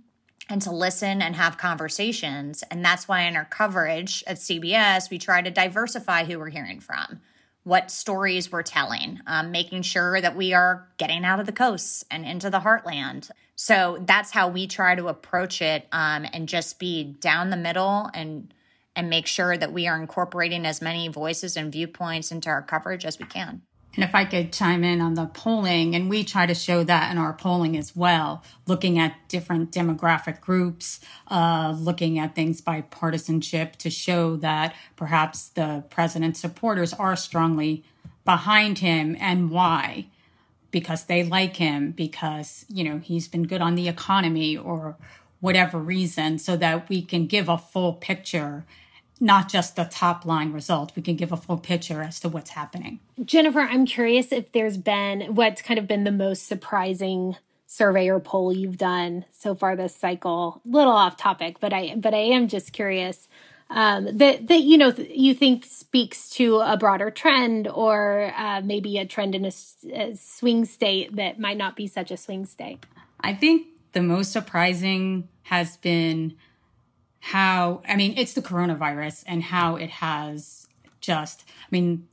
and 0.48 0.62
to 0.62 0.70
listen 0.70 1.20
and 1.20 1.34
have 1.34 1.58
conversations. 1.58 2.62
And 2.70 2.84
that's 2.84 3.08
why 3.08 3.22
in 3.22 3.36
our 3.36 3.44
coverage 3.44 4.22
at 4.26 4.36
CBS, 4.36 5.10
we 5.10 5.18
try 5.18 5.42
to 5.42 5.50
diversify 5.50 6.24
who 6.24 6.38
we're 6.38 6.50
hearing 6.50 6.80
from 6.80 7.20
what 7.64 7.90
stories 7.90 8.50
we're 8.50 8.62
telling, 8.62 9.20
um, 9.26 9.52
making 9.52 9.82
sure 9.82 10.20
that 10.20 10.36
we 10.36 10.52
are 10.52 10.88
getting 10.98 11.24
out 11.24 11.38
of 11.38 11.46
the 11.46 11.52
coasts 11.52 12.04
and 12.10 12.24
into 12.24 12.50
the 12.50 12.60
heartland. 12.60 13.30
So 13.54 14.02
that's 14.04 14.32
how 14.32 14.48
we 14.48 14.66
try 14.66 14.94
to 14.96 15.08
approach 15.08 15.62
it 15.62 15.86
um, 15.92 16.26
and 16.32 16.48
just 16.48 16.78
be 16.78 17.04
down 17.04 17.50
the 17.50 17.56
middle 17.56 18.10
and 18.14 18.52
and 18.94 19.08
make 19.08 19.26
sure 19.26 19.56
that 19.56 19.72
we 19.72 19.86
are 19.86 19.98
incorporating 19.98 20.66
as 20.66 20.82
many 20.82 21.08
voices 21.08 21.56
and 21.56 21.72
viewpoints 21.72 22.30
into 22.30 22.50
our 22.50 22.60
coverage 22.60 23.06
as 23.06 23.18
we 23.18 23.24
can. 23.24 23.62
And 23.94 24.02
if 24.02 24.14
I 24.14 24.24
could 24.24 24.54
chime 24.54 24.84
in 24.84 25.02
on 25.02 25.14
the 25.14 25.26
polling, 25.26 25.94
and 25.94 26.08
we 26.08 26.24
try 26.24 26.46
to 26.46 26.54
show 26.54 26.82
that 26.84 27.12
in 27.12 27.18
our 27.18 27.34
polling 27.34 27.76
as 27.76 27.94
well, 27.94 28.42
looking 28.66 28.98
at 28.98 29.14
different 29.28 29.70
demographic 29.70 30.40
groups, 30.40 30.98
uh, 31.28 31.76
looking 31.78 32.18
at 32.18 32.34
things 32.34 32.62
by 32.62 32.80
partisanship 32.80 33.76
to 33.76 33.90
show 33.90 34.36
that 34.36 34.74
perhaps 34.96 35.48
the 35.50 35.84
president's 35.90 36.40
supporters 36.40 36.94
are 36.94 37.16
strongly 37.16 37.84
behind 38.24 38.78
him 38.78 39.14
and 39.20 39.50
why. 39.50 40.06
Because 40.70 41.04
they 41.04 41.22
like 41.22 41.56
him, 41.56 41.90
because, 41.90 42.64
you 42.70 42.84
know, 42.84 42.98
he's 42.98 43.28
been 43.28 43.42
good 43.42 43.60
on 43.60 43.74
the 43.74 43.88
economy 43.88 44.56
or 44.56 44.96
whatever 45.40 45.78
reason, 45.78 46.38
so 46.38 46.56
that 46.56 46.88
we 46.88 47.02
can 47.02 47.26
give 47.26 47.50
a 47.50 47.58
full 47.58 47.92
picture 47.92 48.64
not 49.22 49.48
just 49.48 49.76
the 49.76 49.84
top 49.84 50.26
line 50.26 50.52
result. 50.52 50.92
We 50.96 51.02
can 51.02 51.14
give 51.14 51.30
a 51.30 51.36
full 51.36 51.56
picture 51.56 52.02
as 52.02 52.18
to 52.20 52.28
what's 52.28 52.50
happening. 52.50 52.98
Jennifer, 53.24 53.60
I'm 53.60 53.86
curious 53.86 54.32
if 54.32 54.50
there's 54.50 54.76
been 54.76 55.36
what's 55.36 55.62
kind 55.62 55.78
of 55.78 55.86
been 55.86 56.02
the 56.02 56.10
most 56.10 56.46
surprising 56.46 57.36
survey 57.66 58.08
or 58.08 58.18
poll 58.18 58.52
you've 58.52 58.76
done 58.76 59.24
so 59.30 59.54
far 59.54 59.76
this 59.76 59.94
cycle. 59.94 60.60
Little 60.64 60.92
off 60.92 61.16
topic, 61.16 61.60
but 61.60 61.72
I 61.72 61.94
but 61.96 62.14
I 62.14 62.18
am 62.18 62.48
just 62.48 62.72
curious 62.72 63.28
um, 63.70 64.08
that 64.18 64.48
that 64.48 64.60
you 64.62 64.76
know 64.76 64.92
you 64.96 65.34
think 65.34 65.64
speaks 65.66 66.28
to 66.30 66.58
a 66.58 66.76
broader 66.76 67.10
trend 67.12 67.68
or 67.68 68.34
uh, 68.36 68.60
maybe 68.60 68.98
a 68.98 69.06
trend 69.06 69.36
in 69.36 69.44
a, 69.44 69.52
a 69.92 70.16
swing 70.16 70.64
state 70.64 71.14
that 71.14 71.38
might 71.38 71.56
not 71.56 71.76
be 71.76 71.86
such 71.86 72.10
a 72.10 72.16
swing 72.16 72.44
state. 72.44 72.84
I 73.20 73.34
think 73.34 73.68
the 73.92 74.02
most 74.02 74.32
surprising 74.32 75.28
has 75.44 75.76
been 75.76 76.34
how, 77.24 77.82
I 77.88 77.94
mean, 77.94 78.14
it's 78.16 78.32
the 78.32 78.42
coronavirus 78.42 79.22
and 79.28 79.44
how 79.44 79.76
it 79.76 79.90
has 79.90 80.66
just, 81.00 81.44
I 81.46 81.68
mean, 81.70 82.08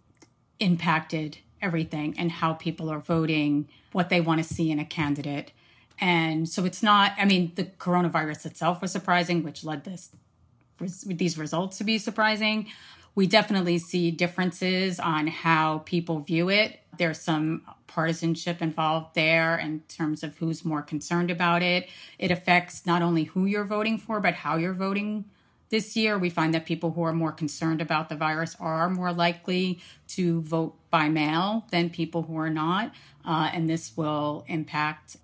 impacted 0.60 1.40
everything 1.64 2.14
and 2.18 2.32
how 2.32 2.54
people 2.54 2.92
are 2.92 3.00
voting, 3.00 3.68
what 3.92 4.10
they 4.10 4.22
want 4.22 4.42
to 4.42 4.54
see 4.54 4.70
in 4.70 4.78
a 4.78 4.86
candidate. 4.86 5.52
And 6.00 6.48
so 6.48 6.64
it's 6.64 6.84
not, 6.84 7.14
I 7.18 7.26
mean, 7.26 7.54
the 7.56 7.66
coronavirus 7.66 8.46
itself 8.46 8.84
was 8.84 8.92
surprising, 8.92 9.42
which 9.42 9.64
led 9.64 9.84
this 9.84 10.12
these 11.06 11.38
results 11.38 11.80
to 11.80 11.84
be 11.84 11.98
surprising. 11.98 12.68
We 13.16 13.28
definitely 13.28 13.80
see 13.80 14.12
differences 14.12 15.00
on 15.00 15.28
how 15.28 15.80
people 15.80 16.20
view 16.20 16.50
it. 16.50 16.80
There's 16.98 17.20
some 17.20 17.64
partisanship 17.88 18.62
involved 18.62 19.16
there 19.16 19.58
in 19.58 19.82
terms 19.88 20.24
of 20.24 20.38
who's 20.38 20.64
more 20.64 20.82
concerned 20.82 21.32
about 21.32 21.62
it. 21.62 21.90
It 22.18 22.32
affects 22.32 22.86
not 22.86 23.02
only 23.02 23.26
who 23.26 23.46
you're 23.46 23.66
voting 23.66 23.98
for, 23.98 24.20
but 24.20 24.36
how 24.36 24.58
you're 24.58 24.74
voting 24.74 25.26
this 25.70 25.96
year. 25.96 26.18
We 26.18 26.30
find 26.30 26.54
that 26.54 26.66
people 26.66 26.92
who 26.92 27.04
are 27.04 27.14
more 27.14 27.32
concerned 27.32 27.82
about 27.82 28.10
the 28.10 28.16
virus 28.16 28.56
are 28.60 28.90
more 28.90 29.12
likely 29.12 29.80
to 30.10 30.42
vote 30.42 30.76
by 30.90 31.10
mail 31.10 31.66
than 31.72 31.90
people 31.90 32.24
who 32.24 32.38
are 32.38 32.50
not. 32.50 32.94
Uh, 33.26 33.50
and 33.54 33.70
this 33.70 33.96
will 33.98 34.46
impact 34.48 35.18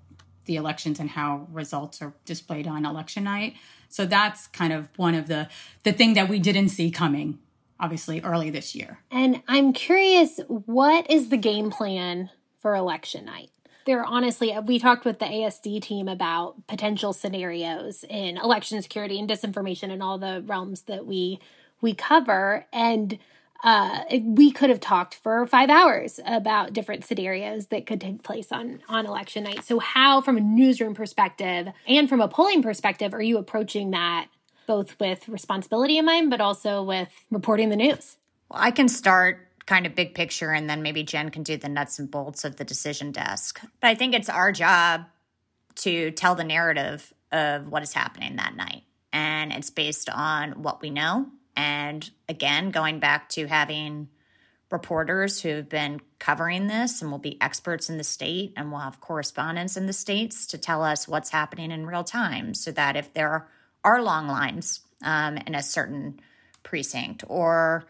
the 0.46 0.56
elections 0.56 1.00
and 1.00 1.12
how 1.12 1.48
results 1.52 2.02
are 2.02 2.14
displayed 2.26 2.68
on 2.68 2.86
election 2.86 3.24
night. 3.24 3.56
So 3.90 4.06
that's 4.06 4.48
kind 4.48 4.74
of 4.74 4.90
one 4.98 5.16
of 5.16 5.28
the 5.28 5.48
the 5.84 5.94
thing 5.94 6.14
that 6.16 6.30
we 6.30 6.40
didn't 6.40 6.70
see 6.70 6.92
coming 6.92 7.40
obviously 7.80 8.22
early 8.22 8.50
this 8.50 8.76
year. 8.76 9.00
And 9.12 9.42
I'm 9.48 9.74
curious 9.74 10.40
what 10.48 11.10
is 11.10 11.30
the 11.30 11.38
game 11.38 11.72
plan 11.72 12.30
for 12.60 12.76
election 12.76 13.26
night. 13.26 13.50
There 13.86 14.04
honestly, 14.04 14.58
we 14.66 14.80
talked 14.80 15.06
with 15.06 15.20
the 15.20 15.26
ASD 15.26 15.82
team 15.82 16.08
about 16.08 16.66
potential 16.68 17.14
scenarios 17.14 18.04
in 18.10 18.38
election 18.38 18.82
security 18.82 19.20
and 19.20 19.30
disinformation 19.30 19.92
and 19.92 20.02
all 20.02 20.18
the 20.18 20.44
realms 20.46 20.84
that 20.84 21.06
we 21.06 21.40
we 21.82 21.94
cover. 21.94 22.66
And 22.74 23.20
uh, 23.64 24.04
we 24.22 24.52
could 24.52 24.70
have 24.70 24.80
talked 24.80 25.16
for 25.16 25.46
five 25.48 25.70
hours 25.70 26.20
about 26.26 26.74
different 26.74 27.06
scenarios 27.06 27.68
that 27.68 27.86
could 27.86 28.02
take 28.02 28.24
place 28.24 28.52
on 28.52 28.82
on 28.90 29.06
election 29.06 29.44
night. 29.44 29.64
So, 29.64 29.80
how, 29.80 30.22
from 30.22 30.38
a 30.38 30.42
newsroom 30.42 30.94
perspective 30.94 31.68
and 31.88 32.10
from 32.10 32.22
a 32.22 32.28
polling 32.28 32.62
perspective, 32.62 33.14
are 33.14 33.22
you 33.22 33.38
approaching 33.38 33.92
that 33.92 34.28
both 34.66 35.00
with 35.00 35.28
responsibility 35.28 35.98
in 35.98 36.06
mind, 36.06 36.30
but 36.30 36.42
also 36.42 36.84
with 36.84 37.10
reporting 37.32 37.70
the 37.70 37.76
news? 37.76 38.18
Well, 38.50 38.60
I 38.62 38.72
can 38.72 38.88
start 38.88 39.48
kind 39.66 39.86
of 39.86 39.96
big 39.96 40.14
picture, 40.14 40.52
and 40.52 40.70
then 40.70 40.84
maybe 40.84 41.04
Jen 41.04 41.30
can 41.30 41.44
do 41.44 41.58
the 41.58 41.70
nuts 41.70 41.98
and 42.00 42.10
bolts 42.10 42.46
of 42.46 42.58
the 42.58 42.64
decision 42.64 43.12
desk. 43.12 43.62
But 43.82 43.88
I 43.88 43.96
think 43.96 44.14
it's 44.14 44.30
our 44.30 44.52
job 44.52 45.06
to 45.78 46.12
tell 46.12 46.36
the 46.36 46.44
narrative 46.44 47.12
of 47.32 47.68
what 47.68 47.84
is 47.84 47.94
happening 47.94 48.36
that 48.36 48.56
night, 48.56 48.84
and 49.12 49.52
it's 49.52 49.70
based 49.70 50.10
on 50.10 50.62
what 50.62 50.82
we 50.82 50.90
know 50.90 51.28
and 51.56 52.10
again, 52.28 52.72
going 52.72 53.00
back 53.00 53.30
to 53.30 53.48
having 53.48 54.10
reporters 54.72 55.42
who 55.42 55.50
have 55.50 55.70
been 55.70 56.02
covering 56.20 56.68
this 56.68 57.02
and 57.02 57.12
will 57.12 57.20
be 57.20 57.42
experts 57.42 57.90
in 57.90 57.98
the 57.98 58.04
state 58.04 58.54
and 58.58 58.72
will 58.72 58.80
have 58.80 59.00
correspondents 59.00 59.78
in 59.78 59.86
the 59.86 59.94
states 59.94 60.48
to 60.48 60.58
tell 60.58 60.84
us 60.84 61.08
what's 61.08 61.30
happening 61.30 61.72
in 61.72 61.86
real 61.86 62.04
time 62.04 62.54
so 62.54 62.72
that 62.72 62.96
if 62.96 63.14
there 63.14 63.48
are 63.86 64.02
long 64.02 64.28
lines 64.28 64.82
um, 65.04 65.38
in 65.38 65.56
a 65.56 65.64
certain 65.64 66.20
precinct 66.64 67.24
or 67.28 67.86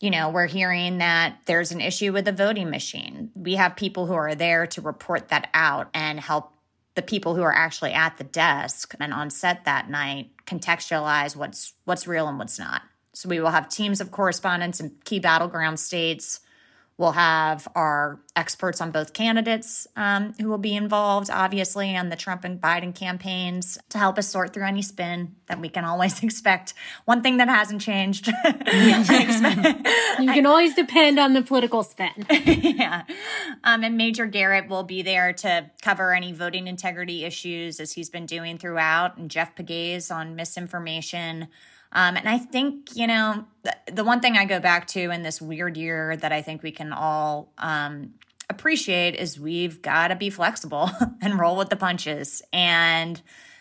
you 0.00 0.10
know 0.10 0.30
we're 0.30 0.46
hearing 0.46 0.98
that 0.98 1.38
there's 1.46 1.72
an 1.72 1.80
issue 1.80 2.12
with 2.12 2.24
the 2.24 2.32
voting 2.32 2.68
machine 2.68 3.30
we 3.34 3.54
have 3.54 3.76
people 3.76 4.06
who 4.06 4.14
are 4.14 4.34
there 4.34 4.66
to 4.66 4.80
report 4.80 5.28
that 5.28 5.48
out 5.54 5.88
and 5.94 6.18
help 6.18 6.52
the 6.96 7.02
people 7.02 7.36
who 7.36 7.42
are 7.42 7.54
actually 7.54 7.92
at 7.92 8.18
the 8.18 8.24
desk 8.24 8.94
and 8.98 9.14
on 9.14 9.30
set 9.30 9.64
that 9.64 9.88
night 9.88 10.30
contextualize 10.44 11.36
what's 11.36 11.72
what's 11.84 12.06
real 12.06 12.28
and 12.28 12.38
what's 12.38 12.58
not 12.58 12.82
so 13.12 13.28
we 13.28 13.40
will 13.40 13.50
have 13.50 13.68
teams 13.68 14.00
of 14.00 14.10
correspondents 14.10 14.80
in 14.80 14.92
key 15.04 15.18
battleground 15.18 15.80
states. 15.80 16.40
We'll 17.00 17.12
have 17.12 17.66
our 17.74 18.20
experts 18.36 18.82
on 18.82 18.90
both 18.90 19.14
candidates 19.14 19.86
um, 19.96 20.34
who 20.38 20.50
will 20.50 20.58
be 20.58 20.76
involved, 20.76 21.30
obviously, 21.32 21.96
on 21.96 22.10
the 22.10 22.14
Trump 22.14 22.44
and 22.44 22.60
Biden 22.60 22.94
campaigns 22.94 23.78
to 23.88 23.96
help 23.96 24.18
us 24.18 24.28
sort 24.28 24.52
through 24.52 24.66
any 24.66 24.82
spin 24.82 25.34
that 25.46 25.58
we 25.62 25.70
can 25.70 25.86
always 25.86 26.22
expect. 26.22 26.74
One 27.06 27.22
thing 27.22 27.38
that 27.38 27.48
hasn't 27.48 27.80
changed. 27.80 28.26
you 28.46 30.30
can 30.30 30.44
always 30.44 30.74
depend 30.74 31.18
on 31.18 31.32
the 31.32 31.40
political 31.40 31.84
spin. 31.84 32.26
yeah. 32.30 33.04
Um, 33.64 33.82
and 33.82 33.96
Major 33.96 34.26
Garrett 34.26 34.68
will 34.68 34.84
be 34.84 35.00
there 35.00 35.32
to 35.32 35.70
cover 35.80 36.12
any 36.12 36.32
voting 36.32 36.66
integrity 36.66 37.24
issues 37.24 37.80
as 37.80 37.92
he's 37.92 38.10
been 38.10 38.26
doing 38.26 38.58
throughout, 38.58 39.16
and 39.16 39.30
Jeff 39.30 39.56
Pegues 39.56 40.14
on 40.14 40.36
misinformation. 40.36 41.48
Um, 41.92 42.16
and 42.16 42.28
I 42.28 42.38
think, 42.38 42.94
you 42.94 43.06
know, 43.06 43.44
the, 43.62 43.76
the, 43.92 44.04
one 44.04 44.20
thing 44.20 44.36
I 44.36 44.44
go 44.44 44.60
back 44.60 44.86
to 44.88 45.10
in 45.10 45.22
this 45.22 45.42
weird 45.42 45.76
year 45.76 46.16
that 46.16 46.32
I 46.32 46.40
think 46.40 46.62
we 46.62 46.70
can 46.70 46.92
all 46.92 47.52
um, 47.58 48.14
appreciate 48.48 49.16
is 49.16 49.40
we've 49.40 49.82
got 49.82 50.08
to 50.08 50.16
be 50.16 50.30
flexible 50.30 50.90
and 51.20 51.38
roll 51.38 51.56
with 51.56 51.68
the 51.68 51.76
punches. 51.76 52.42
And 52.52 53.20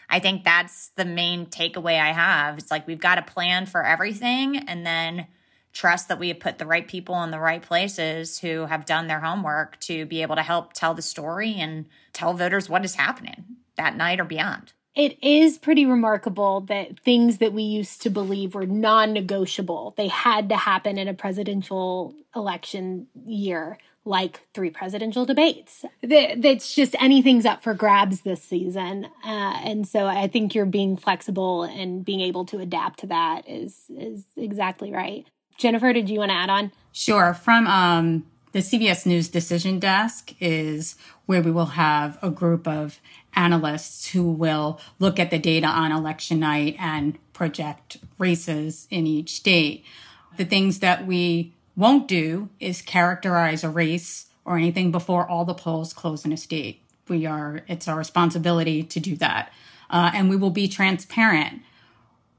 I 0.10 0.20
think 0.20 0.44
that's 0.44 0.90
the 0.90 1.06
main 1.06 1.48
takeaway 1.48 2.00
I 2.00 2.12
have. 2.12 2.60
It's 2.60 2.70
like 2.70 2.86
we've 2.86 3.00
got 3.00 3.18
a 3.18 3.24
plan 3.24 3.66
for 3.66 3.84
everything 3.84 4.58
and 4.58 4.86
then 4.86 5.28
trust 5.74 6.08
that 6.10 6.20
we 6.20 6.30
have 6.30 6.40
put 6.40 6.58
the 6.58 6.66
right 6.66 6.88
people 6.88 7.22
in 7.24 7.32
the 7.32 7.40
right 7.40 7.62
places 7.62 8.40
who 8.40 8.66
have 8.66 8.86
done 8.86 9.08
their 9.08 9.20
homework 9.20 9.80
to 9.80 10.06
be 10.06 10.22
able 10.22 10.36
to 10.36 10.42
help 10.44 10.74
tell 10.74 10.94
the 10.94 11.02
story 11.02 11.56
and 11.56 11.86
tell 12.14 12.34
voters 12.34 12.70
what 12.70 12.86
is 12.86 12.96
happening 12.96 13.46
that 13.76 13.96
night 13.96 14.20
or 14.20 14.26
beyond 14.26 14.74
it 14.96 15.18
is 15.24 15.58
pretty 15.58 15.86
remarkable 15.86 16.62
that 16.62 17.00
things 17.00 17.38
that 17.38 17.54
we 17.54 17.64
used 17.64 18.02
to 18.02 18.10
believe 18.10 18.56
were 18.56 18.66
non 18.66 19.14
negotiable, 19.14 19.94
they 19.98 20.08
had 20.08 20.50
to 20.50 20.58
happen 20.58 20.98
in 20.98 21.08
a 21.08 21.14
presidential 21.14 22.16
election 22.36 23.08
year, 23.26 23.78
like 24.04 24.42
three 24.54 24.70
presidential 24.70 25.26
debates. 25.26 25.86
That's 26.02 26.74
just 26.74 26.96
anything's 27.00 27.46
up 27.46 27.64
for 27.64 27.74
grabs 27.74 28.22
this 28.22 28.44
season. 28.44 29.06
Uh, 29.24 29.60
and 29.64 29.88
so 29.88 30.06
I 30.08 30.28
think 30.28 30.56
you're 30.56 30.66
being 30.66 30.98
flexible 30.98 31.64
and 31.64 32.04
being 32.04 32.22
able 32.22 32.46
to 32.46 32.60
adapt 32.60 33.00
to 33.02 33.08
that 33.08 33.48
is, 33.48 33.84
is 33.90 34.26
exactly 34.36 34.92
right. 34.92 35.26
Jennifer, 35.58 35.94
did 35.94 36.10
you 36.10 36.20
want 36.20 36.32
to 36.32 36.36
add 36.36 36.50
on? 36.50 36.72
Sure. 36.94 37.34
From 37.34 37.68
um, 37.68 38.26
the 38.52 38.60
CBS 38.60 39.06
News 39.06 39.30
Decision 39.30 39.80
Desk 39.80 40.34
is 40.40 40.96
where 41.26 41.42
we 41.42 41.52
will 41.52 41.68
have 41.68 42.18
a 42.22 42.32
group 42.32 42.68
of 42.68 43.00
analysts 43.36 44.10
who 44.10 44.32
will 44.32 44.80
look 44.98 45.20
at 45.20 45.30
the 45.30 45.38
data 45.38 45.68
on 45.68 45.92
election 45.92 46.40
night 46.40 46.76
and 46.80 47.18
project 47.34 47.98
races 48.18 48.88
in 48.90 49.06
each 49.06 49.36
state. 49.36 49.86
The 50.38 50.46
things 50.46 50.80
that 50.80 51.06
we 51.06 51.54
won't 51.76 52.08
do 52.08 52.50
is 52.60 52.82
characterize 52.82 53.64
a 53.64 53.70
race 53.70 54.28
or 54.46 54.58
anything 54.58 54.92
before 54.92 55.30
all 55.30 55.46
the 55.46 55.54
polls 55.54 55.94
close 55.94 56.26
in 56.26 56.34
a 56.34 56.38
state. 56.38 56.82
We 57.08 57.26
are, 57.26 57.62
it's 57.68 57.88
our 57.88 57.98
responsibility 57.98 58.82
to 58.84 59.00
do 59.00 59.16
that. 59.18 59.52
Uh, 59.92 60.12
and 60.14 60.30
we 60.30 60.36
will 60.36 60.50
be 60.50 60.68
transparent 60.68 61.62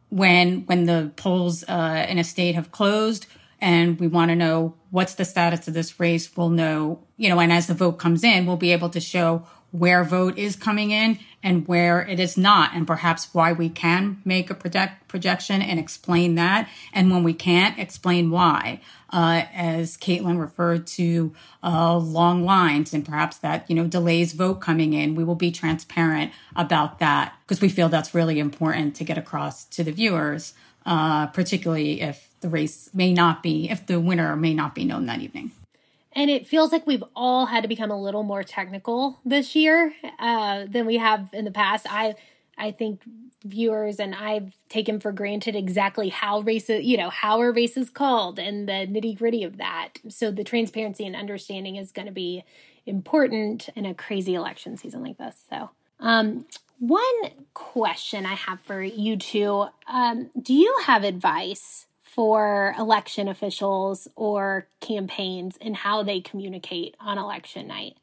when, 0.08 0.66
when 0.66 0.86
the 0.86 1.12
polls 1.16 1.62
uh, 1.68 2.06
in 2.08 2.18
a 2.18 2.24
state 2.24 2.56
have 2.56 2.72
closed 2.72 3.26
and 3.60 3.98
we 4.00 4.06
want 4.06 4.30
to 4.30 4.36
know 4.36 4.74
what's 4.90 5.14
the 5.14 5.24
status 5.24 5.68
of 5.68 5.74
this 5.74 6.00
race. 6.00 6.36
We'll 6.36 6.50
know, 6.50 7.00
you 7.16 7.28
know, 7.28 7.40
and 7.40 7.52
as 7.52 7.66
the 7.66 7.74
vote 7.74 7.92
comes 7.92 8.24
in, 8.24 8.46
we'll 8.46 8.56
be 8.56 8.72
able 8.72 8.90
to 8.90 9.00
show 9.00 9.46
where 9.72 10.02
vote 10.02 10.36
is 10.36 10.56
coming 10.56 10.90
in 10.90 11.18
and 11.42 11.66
where 11.66 12.02
it 12.02 12.20
is 12.20 12.36
not, 12.36 12.74
and 12.74 12.86
perhaps 12.86 13.32
why 13.32 13.52
we 13.52 13.68
can 13.68 14.20
make 14.24 14.50
a 14.50 14.54
project 14.54 15.08
projection 15.08 15.62
and 15.62 15.78
explain 15.78 16.34
that, 16.34 16.68
and 16.92 17.10
when 17.10 17.22
we 17.22 17.32
can't, 17.32 17.78
explain 17.78 18.30
why. 18.30 18.80
Uh, 19.12 19.44
as 19.52 19.96
Caitlin 19.96 20.38
referred 20.38 20.86
to, 20.86 21.34
uh, 21.64 21.96
long 21.96 22.44
lines 22.44 22.92
and 22.92 23.04
perhaps 23.04 23.38
that 23.38 23.68
you 23.68 23.74
know 23.74 23.86
delays 23.86 24.32
vote 24.32 24.60
coming 24.60 24.92
in. 24.92 25.14
We 25.14 25.24
will 25.24 25.34
be 25.34 25.50
transparent 25.50 26.32
about 26.54 26.98
that 26.98 27.34
because 27.46 27.60
we 27.60 27.68
feel 27.68 27.88
that's 27.88 28.14
really 28.14 28.38
important 28.38 28.94
to 28.96 29.04
get 29.04 29.18
across 29.18 29.64
to 29.66 29.82
the 29.82 29.92
viewers, 29.92 30.52
uh, 30.84 31.28
particularly 31.28 32.02
if 32.02 32.29
the 32.40 32.48
race 32.48 32.90
may 32.94 33.12
not 33.12 33.42
be, 33.42 33.70
if 33.70 33.86
the 33.86 34.00
winner 34.00 34.36
may 34.36 34.54
not 34.54 34.74
be 34.74 34.84
known 34.84 35.06
that 35.06 35.20
evening. 35.20 35.52
And 36.12 36.30
it 36.30 36.46
feels 36.46 36.72
like 36.72 36.86
we've 36.86 37.04
all 37.14 37.46
had 37.46 37.62
to 37.62 37.68
become 37.68 37.90
a 37.90 38.00
little 38.00 38.24
more 38.24 38.42
technical 38.42 39.20
this 39.24 39.54
year 39.54 39.94
uh, 40.18 40.66
than 40.68 40.86
we 40.86 40.96
have 40.96 41.28
in 41.32 41.44
the 41.44 41.50
past. 41.50 41.86
I 41.88 42.14
I 42.58 42.72
think 42.72 43.00
viewers 43.44 43.98
and 43.98 44.14
I've 44.14 44.52
taken 44.68 45.00
for 45.00 45.12
granted 45.12 45.56
exactly 45.56 46.10
how 46.10 46.40
races, 46.40 46.84
you 46.84 46.98
know, 46.98 47.08
how 47.08 47.40
are 47.40 47.52
races 47.52 47.88
called 47.88 48.38
and 48.38 48.68
the 48.68 48.86
nitty 48.86 49.16
gritty 49.16 49.44
of 49.44 49.56
that. 49.56 49.94
So 50.08 50.30
the 50.30 50.44
transparency 50.44 51.06
and 51.06 51.16
understanding 51.16 51.76
is 51.76 51.90
going 51.90 52.06
to 52.06 52.12
be 52.12 52.44
important 52.84 53.70
in 53.74 53.86
a 53.86 53.94
crazy 53.94 54.34
election 54.34 54.76
season 54.76 55.02
like 55.02 55.16
this. 55.16 55.36
So, 55.48 55.70
um, 56.00 56.44
one 56.78 57.02
question 57.54 58.24
I 58.26 58.34
have 58.34 58.60
for 58.60 58.82
you 58.82 59.16
two: 59.16 59.66
um, 59.86 60.30
Do 60.40 60.54
you 60.54 60.74
have 60.84 61.04
advice 61.04 61.86
for 62.14 62.74
election 62.76 63.28
officials 63.28 64.08
or 64.16 64.66
campaigns 64.80 65.56
and 65.60 65.76
how 65.76 66.02
they 66.02 66.20
communicate 66.20 66.96
on 66.98 67.18
election 67.18 67.68
night. 67.68 67.96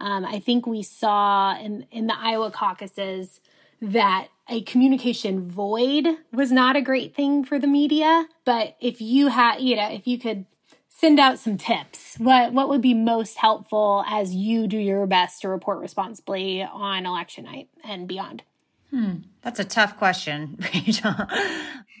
Um, 0.00 0.24
I 0.24 0.38
think 0.38 0.66
we 0.66 0.82
saw 0.82 1.58
in, 1.58 1.86
in 1.90 2.06
the 2.06 2.18
Iowa 2.18 2.50
caucuses 2.50 3.40
that 3.82 4.28
a 4.48 4.62
communication 4.62 5.42
void 5.42 6.06
was 6.32 6.50
not 6.50 6.74
a 6.74 6.80
great 6.80 7.14
thing 7.14 7.44
for 7.44 7.58
the 7.58 7.66
media. 7.66 8.26
But 8.46 8.76
if 8.80 9.00
you 9.00 9.28
had, 9.28 9.60
you 9.60 9.76
know, 9.76 9.90
if 9.90 10.06
you 10.06 10.18
could 10.18 10.46
send 10.88 11.20
out 11.20 11.38
some 11.38 11.58
tips, 11.58 12.16
what 12.18 12.54
what 12.54 12.68
would 12.70 12.82
be 12.82 12.94
most 12.94 13.36
helpful 13.36 14.04
as 14.08 14.34
you 14.34 14.66
do 14.68 14.78
your 14.78 15.06
best 15.06 15.42
to 15.42 15.48
report 15.48 15.80
responsibly 15.80 16.62
on 16.62 17.04
election 17.04 17.44
night 17.44 17.68
and 17.84 18.08
beyond? 18.08 18.42
Hmm, 18.90 19.16
that's 19.42 19.60
a 19.60 19.64
tough 19.64 19.96
question, 19.98 20.58
Rachel. 20.74 21.14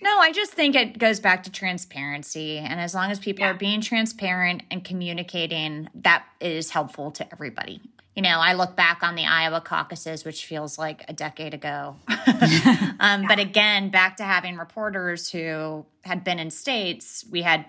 No, 0.02 0.18
I 0.18 0.32
just 0.32 0.52
think 0.52 0.74
it 0.74 0.98
goes 0.98 1.20
back 1.20 1.42
to 1.44 1.52
transparency. 1.52 2.58
And 2.58 2.80
as 2.80 2.94
long 2.94 3.10
as 3.10 3.18
people 3.18 3.44
yeah. 3.44 3.50
are 3.50 3.54
being 3.54 3.80
transparent 3.80 4.62
and 4.70 4.82
communicating, 4.82 5.88
that 5.96 6.24
is 6.40 6.70
helpful 6.70 7.10
to 7.12 7.32
everybody. 7.32 7.80
You 8.16 8.22
know, 8.22 8.40
I 8.40 8.54
look 8.54 8.76
back 8.76 9.02
on 9.02 9.14
the 9.14 9.24
Iowa 9.24 9.60
caucuses, 9.60 10.24
which 10.24 10.44
feels 10.44 10.78
like 10.78 11.04
a 11.08 11.12
decade 11.12 11.54
ago. 11.54 11.96
um, 13.00 13.26
but 13.28 13.38
again, 13.38 13.90
back 13.90 14.16
to 14.16 14.24
having 14.24 14.56
reporters 14.56 15.30
who 15.30 15.86
had 16.02 16.24
been 16.24 16.38
in 16.38 16.50
states, 16.50 17.24
we 17.30 17.42
had 17.42 17.66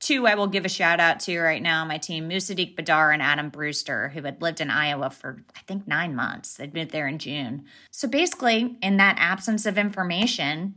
two 0.00 0.26
I 0.26 0.34
will 0.34 0.46
give 0.46 0.64
a 0.64 0.68
shout 0.68 1.00
out 1.00 1.20
to 1.20 1.38
right 1.38 1.62
now 1.62 1.84
my 1.84 1.98
team, 1.98 2.28
Musadiq 2.28 2.74
Bidar 2.74 3.12
and 3.12 3.22
Adam 3.22 3.50
Brewster, 3.50 4.08
who 4.08 4.22
had 4.22 4.40
lived 4.40 4.60
in 4.60 4.70
Iowa 4.70 5.10
for, 5.10 5.42
I 5.54 5.60
think, 5.60 5.86
nine 5.86 6.14
months. 6.14 6.56
They'd 6.56 6.72
been 6.72 6.88
there 6.88 7.06
in 7.06 7.18
June. 7.18 7.64
So 7.90 8.08
basically, 8.08 8.76
in 8.82 8.96
that 8.96 9.16
absence 9.18 9.66
of 9.66 9.76
information, 9.76 10.76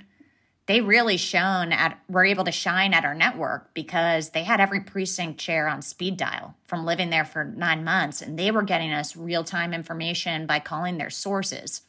they 0.66 0.82
really 0.82 1.18
shone 1.18 1.72
at, 1.72 2.00
were 2.08 2.24
able 2.24 2.46
to 2.46 2.52
shine 2.52 2.94
at 2.94 3.04
our 3.04 3.14
network 3.14 3.74
because 3.74 4.30
they 4.30 4.44
had 4.44 4.62
every 4.62 4.80
precinct 4.80 5.40
chair 5.40 5.68
on 5.68 5.82
speed 5.82 6.16
dial 6.18 6.56
from 6.66 6.86
living 6.86 7.10
there 7.10 7.26
for 7.26 7.44
nine 7.44 7.84
months. 7.84 8.22
And 8.22 8.40
they 8.40 8.50
were 8.50 8.64
getting 8.64 8.94
us 8.94 9.18
real 9.18 9.44
time 9.44 9.74
information 9.74 10.46
by 10.46 10.60
calling 10.60 10.98
their 10.98 11.10
sources. 11.10 11.82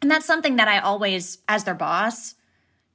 And 0.00 0.10
that's 0.10 0.26
something 0.26 0.56
that 0.56 0.68
I 0.68 0.78
always, 0.78 1.38
as 1.48 1.64
their 1.64 1.74
boss, 1.74 2.34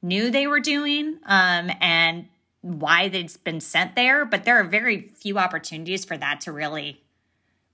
knew 0.01 0.31
they 0.31 0.47
were 0.47 0.59
doing 0.61 1.17
um, 1.25 1.71
and 1.81 2.27
why 2.61 3.09
they'd 3.09 3.31
been 3.43 3.59
sent 3.59 3.95
there. 3.95 4.25
But 4.25 4.45
there 4.45 4.59
are 4.59 4.63
very 4.63 5.09
few 5.15 5.37
opportunities 5.37 6.05
for 6.05 6.17
that 6.17 6.41
to 6.41 6.51
really 6.51 7.01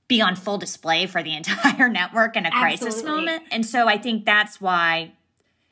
be 0.08 0.21
on 0.21 0.36
full 0.36 0.58
display 0.58 1.05
for 1.05 1.21
the 1.21 1.36
entire 1.36 1.89
network 1.89 2.36
in 2.36 2.45
a 2.45 2.51
crisis 2.51 3.03
moment. 3.03 3.43
And 3.51 3.65
so 3.65 3.88
I 3.88 3.97
think 3.97 4.25
that's 4.25 4.60
why, 4.60 5.13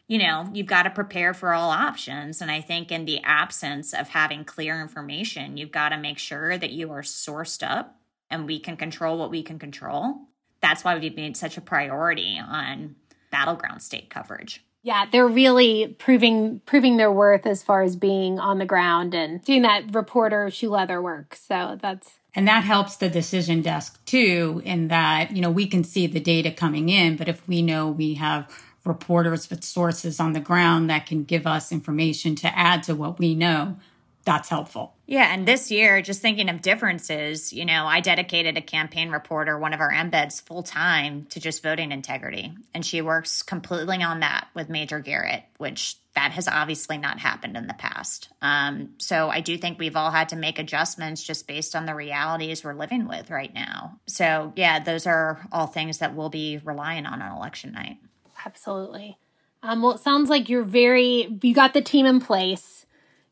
you 0.08 0.18
know, 0.18 0.50
you've 0.54 0.68
got 0.68 0.84
to 0.84 0.90
prepare 0.90 1.34
for 1.34 1.54
all 1.54 1.70
options. 1.70 2.42
And 2.42 2.52
I 2.52 2.62
think 2.62 2.92
in 2.92 3.06
the 3.06 3.22
absence 3.24 3.94
of 3.94 4.10
having 4.10 4.44
clear 4.46 4.82
information, 4.82 5.58
you've 5.58 5.72
got 5.72 5.90
to 5.90 5.98
make 5.98 6.18
sure 6.18 6.58
that 6.58 6.72
you 6.72 6.92
are 6.92 7.02
sourced 7.02 7.68
up 7.68 8.00
and 8.30 8.46
we 8.46 8.60
can 8.60 8.78
control 8.78 9.18
what 9.18 9.32
we 9.32 9.44
can 9.44 9.60
control. 9.60 10.16
That's 10.62 10.84
why 10.84 10.98
we've 10.98 11.16
made 11.16 11.38
such 11.38 11.58
a 11.58 11.62
priority 11.62 12.40
on 12.40 12.96
battleground 13.32 13.82
state 13.82 14.10
coverage. 14.10 14.64
Yeah, 14.86 15.06
they're 15.10 15.28
really 15.28 15.96
proving 15.98 16.62
proving 16.66 16.98
their 16.98 17.12
worth 17.12 17.46
as 17.46 17.64
far 17.64 17.84
as 17.84 17.96
being 17.96 18.38
on 18.38 18.60
the 18.60 18.66
ground 18.66 19.14
and 19.14 19.42
doing 19.42 19.62
that 19.62 19.96
reporter 19.96 20.50
shoe 20.50 20.70
leather 20.70 21.02
work. 21.02 21.36
So 21.36 21.78
that's 21.82 22.20
And 22.36 22.48
that 22.50 22.66
helps 22.66 22.98
the 22.98 23.08
decision 23.08 23.62
desk 23.62 24.04
too, 24.04 24.62
in 24.66 24.90
that, 24.90 25.34
you 25.34 25.42
know, 25.42 25.52
we 25.52 25.68
can 25.68 25.86
see 25.86 26.06
the 26.06 26.20
data 26.20 26.52
coming 26.52 26.90
in, 26.90 27.16
but 27.16 27.30
if 27.30 27.48
we 27.48 27.62
know 27.62 27.90
we 27.90 28.16
have 28.16 28.52
reporters 28.86 29.50
with 29.50 29.64
sources 29.64 30.20
on 30.20 30.34
the 30.34 30.40
ground 30.40 30.90
that 30.90 31.06
can 31.06 31.24
give 31.24 31.48
us 31.48 31.72
information 31.72 32.36
to 32.36 32.58
add 32.58 32.84
to 32.84 32.96
what 32.96 33.20
we 33.20 33.34
know, 33.36 33.78
that's 34.26 34.50
helpful. 34.50 34.96
Yeah, 35.06 35.34
and 35.34 35.46
this 35.46 35.70
year, 35.70 36.02
just 36.02 36.22
thinking 36.22 36.50
of 36.50 36.62
differences, 36.62 37.52
you 37.52 37.66
know, 37.66 37.86
I 37.86 38.00
dedicated 38.00 38.58
a 38.58 38.62
campaign 38.62 39.10
reporter, 39.10 39.60
one 39.60 39.74
of 39.74 39.82
our 39.82 39.92
embeds, 39.92 40.42
full 40.42 40.64
time 40.64 41.26
to 41.32 41.42
just 41.42 41.62
voting 41.62 41.92
integrity. 41.92 42.54
And 42.74 42.86
she 42.86 43.02
works 43.02 43.44
completely 43.44 44.02
on 44.02 44.22
that 44.22 44.48
with 44.54 44.70
Major 44.70 45.00
Garrett, 45.00 45.44
which 45.58 45.98
that 46.16 46.32
has 46.32 46.48
obviously 46.48 46.98
not 46.98 47.20
happened 47.20 47.58
in 47.58 47.68
the 47.68 47.74
past. 47.74 48.30
Um, 48.42 48.92
so 48.98 49.30
I 49.30 49.42
do 49.42 49.58
think 49.58 49.78
we've 49.78 49.98
all 49.98 50.12
had 50.12 50.30
to 50.30 50.36
make 50.38 50.58
adjustments 50.58 51.22
just 51.22 51.48
based 51.48 51.76
on 51.76 51.86
the 51.86 51.96
realities 51.96 52.64
we're 52.64 52.74
living 52.74 53.08
with 53.08 53.30
right 53.30 53.54
now. 53.54 54.00
So, 54.08 54.54
yeah, 54.56 54.80
those 54.80 55.06
are 55.06 55.46
all 55.52 55.68
things 55.68 55.98
that 55.98 56.16
we'll 56.16 56.30
be 56.30 56.60
relying 56.64 57.06
on 57.06 57.22
on 57.22 57.36
election 57.36 57.74
night. 57.74 57.98
Absolutely. 58.46 59.18
Um, 59.62 59.82
well, 59.82 59.94
it 59.94 60.02
sounds 60.02 60.30
like 60.30 60.50
you're 60.50 60.64
very 60.64 61.38
you 61.42 61.54
got 61.54 61.74
the 61.74 61.82
team 61.82 62.06
in 62.06 62.20
place. 62.20 62.86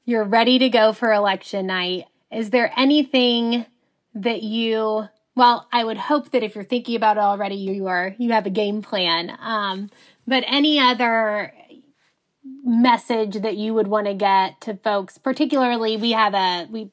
You're 0.06 0.24
ready 0.24 0.58
to 0.60 0.69
go 0.69 0.93
for 0.93 1.12
election 1.12 1.67
night. 1.67 2.06
Is 2.32 2.50
there 2.50 2.71
anything 2.78 3.65
that 4.13 4.43
you 4.43 5.08
well, 5.36 5.67
I 5.71 5.84
would 5.84 5.97
hope 5.97 6.32
that 6.32 6.43
if 6.43 6.56
you're 6.56 6.63
thinking 6.63 6.95
about 6.95 7.17
it 7.17 7.21
already, 7.21 7.56
you 7.56 7.88
are 7.88 8.15
you 8.17 8.32
have 8.32 8.45
a 8.45 8.52
game 8.52 8.82
plan. 8.82 9.38
Um, 9.39 9.89
but 10.28 10.43
any 10.47 10.80
other 10.80 11.54
message 12.63 13.41
that 13.41 13.58
you 13.58 13.74
would 13.74 13.88
want 13.88 14.08
to 14.08 14.13
get 14.13 14.62
to 14.62 14.76
folks, 14.78 15.17
particularly 15.17 15.97
we 15.97 16.12
have 16.12 16.34
a 16.34 16.67
we 16.69 16.91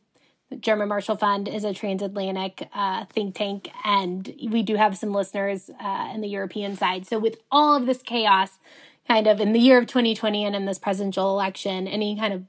the 0.50 0.56
German 0.56 0.88
Marshall 0.88 1.16
Fund 1.16 1.48
is 1.48 1.64
a 1.64 1.74
transatlantic 1.74 2.68
uh, 2.74 3.04
think 3.06 3.34
tank, 3.34 3.68
and 3.84 4.34
we 4.50 4.62
do 4.62 4.76
have 4.76 4.96
some 4.96 5.12
listeners 5.12 5.70
uh, 5.80 6.10
in 6.14 6.20
the 6.20 6.28
European 6.28 6.74
side. 6.74 7.06
So, 7.06 7.18
with 7.18 7.36
all 7.50 7.76
of 7.76 7.86
this 7.86 8.02
chaos, 8.02 8.58
kind 9.06 9.26
of 9.26 9.40
in 9.40 9.52
the 9.52 9.60
year 9.60 9.78
of 9.78 9.86
2020 9.86 10.44
and 10.44 10.56
in 10.56 10.64
this 10.64 10.78
presidential 10.78 11.30
election, 11.30 11.86
any 11.86 12.16
kind 12.16 12.32
of 12.32 12.44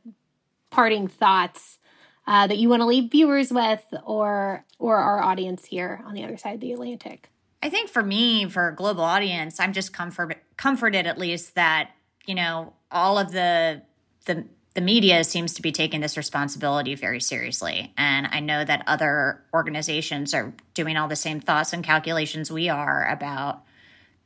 parting 0.69 1.07
thoughts 1.07 1.77
uh, 2.25 2.47
that 2.47 2.57
you 2.57 2.69
want 2.69 2.81
to 2.81 2.85
leave 2.85 3.11
viewers 3.11 3.51
with, 3.51 3.83
or 4.05 4.63
or 4.77 4.97
our 4.97 5.21
audience 5.21 5.65
here 5.65 6.01
on 6.05 6.13
the 6.13 6.23
other 6.23 6.37
side 6.37 6.55
of 6.55 6.61
the 6.61 6.71
Atlantic? 6.71 7.29
I 7.61 7.69
think 7.69 7.89
for 7.89 8.03
me, 8.03 8.45
for 8.45 8.69
a 8.69 8.75
global 8.75 9.03
audience, 9.03 9.59
I'm 9.59 9.73
just 9.73 9.91
comfort, 9.91 10.37
comforted 10.55 11.05
at 11.05 11.17
least 11.17 11.55
that 11.55 11.91
you 12.25 12.35
know 12.35 12.73
all 12.91 13.17
of 13.17 13.33
the 13.33 13.81
the 14.25 14.45
the 14.75 14.81
media 14.81 15.23
seems 15.23 15.55
to 15.55 15.61
be 15.61 15.71
taking 15.71 15.99
this 15.99 16.15
responsibility 16.15 16.95
very 16.95 17.19
seriously, 17.19 17.93
and 17.97 18.27
I 18.29 18.39
know 18.39 18.63
that 18.63 18.83
other 18.87 19.43
organizations 19.53 20.33
are 20.33 20.53
doing 20.73 20.95
all 20.95 21.07
the 21.07 21.15
same 21.15 21.39
thoughts 21.39 21.73
and 21.73 21.83
calculations 21.83 22.51
we 22.51 22.69
are 22.69 23.07
about 23.09 23.63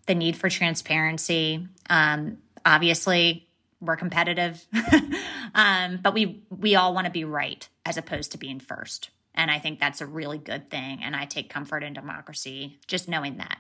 the 0.06 0.16
need 0.16 0.36
for 0.36 0.50
transparency. 0.50 1.68
Um, 1.90 2.40
obviously, 2.66 3.48
we're 3.80 3.96
competitive, 3.96 4.66
um, 5.56 6.00
but 6.02 6.14
we 6.14 6.44
we 6.50 6.76
all 6.76 6.94
want 6.94 7.06
to 7.06 7.12
be 7.12 7.24
right 7.24 7.68
as 7.86 7.98
opposed 7.98 8.34
to 8.34 8.38
being 8.38 8.60
first. 8.60 9.10
And 9.36 9.50
I 9.50 9.60
think 9.60 9.80
that's 9.80 10.02
a 10.02 10.06
really 10.06 10.38
good 10.38 10.70
thing. 10.70 11.02
And 11.04 11.16
I 11.16 11.26
take 11.26 11.50
comfort 11.50 11.84
in 11.84 11.94
democracy 11.94 12.78
just 12.86 13.08
knowing 13.08 13.38
that. 13.38 13.60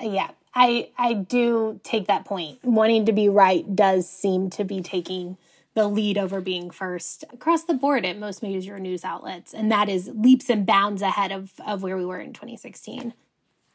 Yeah, 0.00 0.30
I 0.54 0.90
I 0.96 1.12
do 1.12 1.80
take 1.82 2.06
that 2.06 2.24
point. 2.24 2.64
Wanting 2.64 3.06
to 3.06 3.12
be 3.12 3.28
right 3.28 3.64
does 3.74 4.08
seem 4.08 4.50
to 4.50 4.64
be 4.64 4.80
taking 4.80 5.36
the 5.74 5.86
lead 5.86 6.18
over 6.18 6.40
being 6.40 6.70
first 6.70 7.24
across 7.32 7.64
the 7.64 7.74
board 7.74 8.04
at 8.04 8.18
most 8.18 8.42
major 8.42 8.78
news 8.78 9.04
outlets, 9.04 9.54
and 9.54 9.70
that 9.70 9.88
is 9.88 10.10
leaps 10.14 10.50
and 10.50 10.66
bounds 10.66 11.02
ahead 11.02 11.32
of 11.32 11.52
of 11.66 11.82
where 11.82 11.96
we 11.96 12.04
were 12.04 12.20
in 12.20 12.32
2016. 12.32 13.14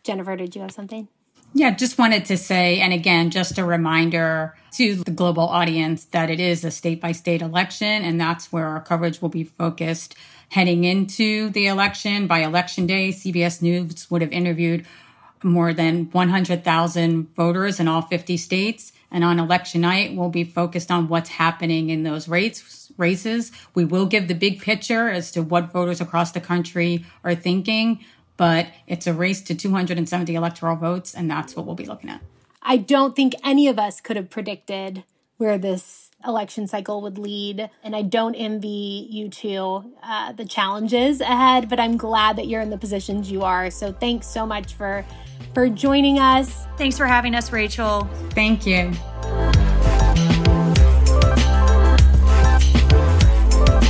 Jennifer, 0.03 0.35
did 0.35 0.55
you 0.55 0.61
have 0.61 0.71
something? 0.71 1.07
Yeah, 1.53 1.73
just 1.73 1.97
wanted 1.97 2.25
to 2.25 2.35
say, 2.35 2.81
and 2.81 2.91
again, 2.91 3.29
just 3.29 3.57
a 3.57 3.63
reminder 3.63 4.57
to 4.73 4.95
the 4.95 5.11
global 5.11 5.47
audience 5.47 6.03
that 6.05 6.29
it 6.29 6.41
is 6.41 6.65
a 6.65 6.71
state 6.71 6.99
by 6.99 7.13
state 7.13 7.41
election, 7.41 8.03
and 8.03 8.19
that's 8.19 8.51
where 8.51 8.67
our 8.67 8.81
coverage 8.81 9.21
will 9.21 9.29
be 9.29 9.45
focused 9.45 10.15
heading 10.49 10.83
into 10.83 11.49
the 11.51 11.67
election. 11.67 12.27
By 12.27 12.39
election 12.39 12.85
day, 12.87 13.09
CBS 13.09 13.61
News 13.61 14.11
would 14.11 14.21
have 14.21 14.33
interviewed 14.33 14.85
more 15.43 15.73
than 15.73 16.09
100,000 16.11 17.35
voters 17.35 17.79
in 17.79 17.87
all 17.87 18.01
50 18.01 18.35
states. 18.35 18.91
And 19.11 19.23
on 19.23 19.39
election 19.39 19.81
night, 19.81 20.15
we'll 20.15 20.29
be 20.29 20.43
focused 20.43 20.91
on 20.91 21.07
what's 21.07 21.29
happening 21.29 21.89
in 21.89 22.03
those 22.03 22.27
rates, 22.27 22.91
races. 22.97 23.51
We 23.73 23.85
will 23.85 24.05
give 24.05 24.27
the 24.27 24.33
big 24.35 24.61
picture 24.61 25.09
as 25.09 25.31
to 25.31 25.41
what 25.41 25.71
voters 25.71 26.01
across 26.01 26.31
the 26.31 26.41
country 26.41 27.05
are 27.23 27.35
thinking, 27.35 28.03
but 28.37 28.67
it's 28.87 29.07
a 29.07 29.13
race 29.13 29.41
to 29.43 29.55
270 29.55 30.35
electoral 30.35 30.75
votes, 30.75 31.13
and 31.13 31.29
that's 31.29 31.55
what 31.55 31.65
we'll 31.65 31.75
be 31.75 31.85
looking 31.85 32.09
at. 32.09 32.21
I 32.61 32.77
don't 32.77 33.15
think 33.15 33.33
any 33.43 33.67
of 33.67 33.77
us 33.77 34.01
could 34.01 34.15
have 34.15 34.29
predicted 34.29 35.03
where 35.37 35.57
this 35.57 36.11
election 36.25 36.67
cycle 36.67 37.01
would 37.01 37.17
lead, 37.17 37.69
and 37.83 37.95
I 37.95 38.01
don't 38.01 38.35
envy 38.35 39.07
you 39.09 39.29
two 39.29 39.93
uh, 40.03 40.31
the 40.31 40.45
challenges 40.45 41.21
ahead. 41.21 41.69
But 41.69 41.79
I'm 41.79 41.97
glad 41.97 42.37
that 42.37 42.47
you're 42.47 42.61
in 42.61 42.69
the 42.69 42.77
positions 42.77 43.31
you 43.31 43.43
are. 43.43 43.69
So 43.69 43.91
thanks 43.91 44.27
so 44.27 44.45
much 44.45 44.73
for 44.73 45.05
for 45.53 45.69
joining 45.69 46.19
us. 46.19 46.65
Thanks 46.77 46.97
for 46.97 47.05
having 47.05 47.35
us, 47.35 47.51
Rachel. 47.51 48.07
Thank 48.31 48.65
you. 48.65 48.91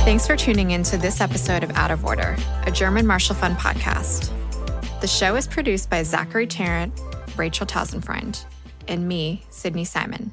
Thanks 0.04 0.24
for 0.24 0.36
tuning 0.36 0.70
in 0.70 0.84
to 0.84 0.96
this 0.96 1.20
episode 1.20 1.64
of 1.64 1.72
Out 1.72 1.90
of 1.90 2.04
Order, 2.04 2.36
a 2.64 2.70
German 2.70 3.08
Marshall 3.08 3.34
Fund 3.34 3.56
podcast. 3.56 4.30
The 5.00 5.08
show 5.08 5.34
is 5.34 5.48
produced 5.48 5.90
by 5.90 6.04
Zachary 6.04 6.46
Tarrant, 6.46 6.92
Rachel 7.36 7.66
Tausendfreund, 7.66 8.44
and 8.86 9.08
me, 9.08 9.42
Sydney 9.50 9.84
Simon. 9.84 10.32